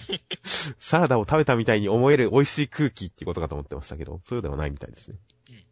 [0.44, 5.16] サラダを食べたみたいに思える美味しい空気っていうことかと思ってましたけど、そうではないみたいですね。
[5.50, 5.64] うん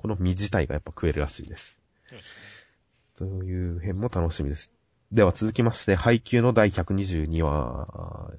[0.00, 1.76] この身自体がやっぱ食えるらしいです。
[3.16, 4.72] という辺も楽しみです。
[5.12, 8.32] では続きまして、配給の第122話、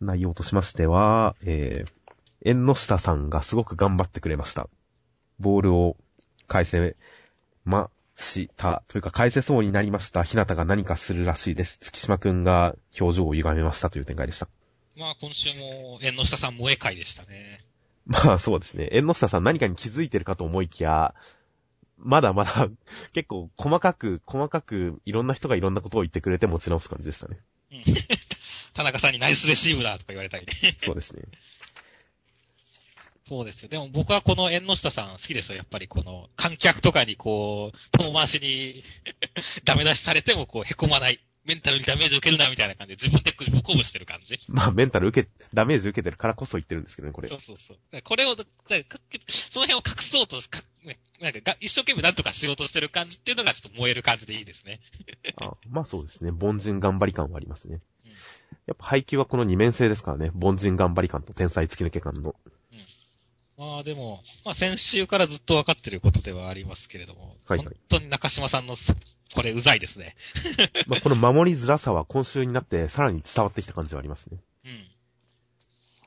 [0.00, 1.92] 内容としましては、えー、
[2.44, 4.68] 縁の下さんがすごく頑張ってくれました。
[5.38, 5.96] ボールを
[6.46, 6.96] 返せ
[7.64, 8.82] ました。
[8.88, 10.22] というか返せそうになりました。
[10.22, 11.78] ひなたが何かするらしいです。
[11.78, 14.48] 月島くんが表情を歪めましたという展開でした。
[14.96, 17.60] まあ今週も、縁の下さん萌え会でしたね。
[18.06, 18.88] まあそうですね。
[18.92, 21.14] 縁の下さん何かに気づいてるかと思いきや、
[22.02, 22.68] まだまだ
[23.12, 27.38] 結構細かく、細かくいろんな人がいろんなことを言ってくれて持ち直す感じでしたね。
[27.72, 27.84] うん。
[28.74, 30.76] 田中さんにナイスレシーブだとか言われたりね。
[30.78, 31.22] そうですね。
[33.28, 33.68] そうですよ。
[33.68, 35.56] でも僕はこの縁の下さん好きですよ。
[35.56, 38.82] やっぱりこの観客とかにこう、遠回しに
[39.64, 41.20] ダメ出しされてもこう、凹まない。
[41.44, 44.38] メンタルにダメージを受けるなみたいな感じで自分で自分を鼓舞してる感じ。
[44.48, 47.36] まあメンタル受け、ダメージ受けてるからこそ言ってるんですけどね、これそ。
[47.36, 48.02] うそうそう。
[48.02, 48.44] これを、そ
[49.60, 54.80] の辺を隠そうとか、ね、なんかが一生懸命なんとかしようとしてる感じっていうのがちょっと燃える感じでいいですね。
[55.36, 56.30] あまあそうですね。
[56.30, 57.80] 凡人頑張り感はありますね。
[58.06, 58.12] うん
[58.66, 60.30] やっぱ配球はこの二面性ですからね。
[60.40, 62.36] 凡人頑張り感と天才突き抜け感の。
[63.56, 68.94] まあでも、まあ先週からずっと分かってることではありますけれども、はいはい本当に中島さんのそ、
[69.34, 70.14] これうざいですね。
[70.86, 74.38] まあこの守りづらさは今週になってさらに伝わってきた感じはありますね。
[74.64, 74.86] うん。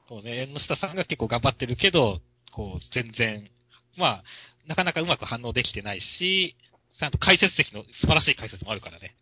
[0.07, 2.21] こうね、縁の下さんが結構頑張ってるけど、
[2.51, 3.49] こう、全然、
[3.97, 4.23] まあ、
[4.67, 6.55] なかなかうまく反応できてないし、
[6.97, 9.15] ちゃんと解説的の素晴らしい解説もあるからね。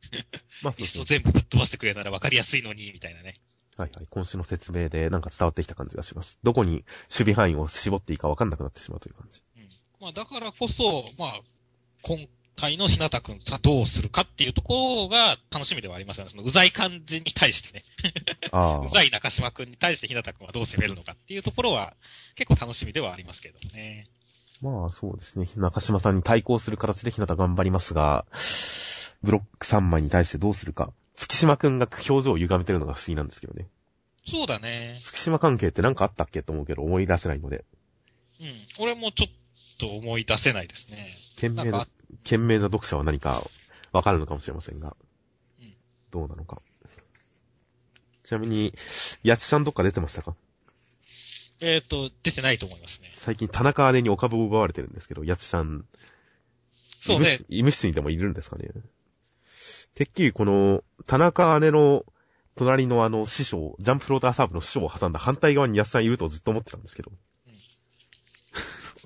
[0.61, 1.09] まあそうですねいっそ。
[1.09, 3.33] 全部ぶっ飛ばしてくれたら分かりやすいのに、みたいなね。
[3.77, 4.07] はいはい。
[4.09, 6.37] 今週の説明でなんか伝わってきた感じがします。
[6.43, 6.71] どこに
[7.09, 9.41] 守備範囲を絞っていいか分かんなくなってしまうという感じ。
[9.57, 9.69] うん。
[9.99, 11.41] まあだからこそ、まあ、
[12.03, 12.27] 今
[12.63, 16.29] 回のひなたくんさどうするかっていうところが楽しみではありますよね。
[16.29, 17.83] そのうざい感じに対してね。
[18.51, 21.93] あ うざい中島くんに対してひなたくんはどう攻めるのかっていうところは
[22.35, 24.07] 結構楽しみではありますけれどもね。
[24.61, 25.45] まあそうですね。
[25.57, 28.25] 中島さんに対抗する形でひなた頑張りますが、
[29.23, 30.93] ブロック3枚に対してどうするか。
[31.17, 33.67] 月島くんが表情を歪めてるのが不思議なんですけどね。
[34.25, 35.01] そうだね。
[35.03, 37.65] 月島関係ってなんかあったっけと思うけど思い出せないので、
[38.39, 38.47] うん。
[38.79, 41.17] 俺もちょっと思い出せないですね。
[41.35, 41.87] 懸命ななんか、
[42.23, 43.43] 懸命な読者は何か
[43.91, 44.95] わかるのかもしれませんが、
[45.59, 45.73] うん
[46.11, 46.61] どうなのか。
[48.23, 48.73] ちなみに、
[49.23, 50.35] やちちゃんどっか出てましたか？
[51.59, 53.09] えっ、と、出てないと思いますね。
[53.13, 55.85] 最近田中姉にお株を奪われてるんですけど、やつちゃん、
[57.01, 57.87] そうね医務室。
[57.87, 58.69] にでもいるんですかね。
[59.93, 62.05] てっきりこの、田中姉の
[62.55, 67.11] 隣のあの師匠、ジャンプフローターサーブの師匠を挟んだ反対側にやつちゃんいるとずっと思ってたんですけど。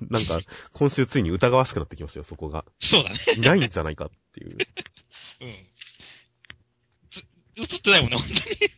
[0.09, 0.39] なんか、
[0.73, 2.65] 今週ついに疑わしくなってきましたよ、そこが。
[2.79, 3.17] そうだね。
[3.35, 4.57] いないんじゃないかっていう。
[5.41, 5.67] うん。
[7.09, 8.71] つ映ってないもんね、本当に。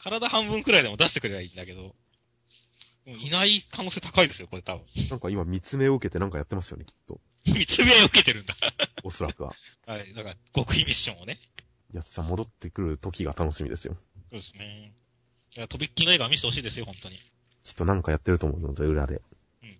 [0.02, 1.86] 体半分くらいでも出してくればいいんだけど。
[1.86, 1.92] うん
[3.10, 4.84] いない可能性高いですよ、これ多分。
[5.08, 7.22] なんか今、見つめを受けてなんかやってますよね、きっと。
[7.46, 8.54] 見つめを受けてるんだ。
[9.02, 9.54] おそらくは。
[9.86, 10.12] はい。
[10.12, 11.40] だから、極秘ミッションをね。
[11.94, 13.96] やつさん戻ってくる時が楽しみですよ。
[14.30, 14.92] そうですね。
[15.56, 17.18] いや、とびっきりの映画見せてほしいですよ、本当に。
[17.68, 19.20] きっとなんかやってると思うので、裏で。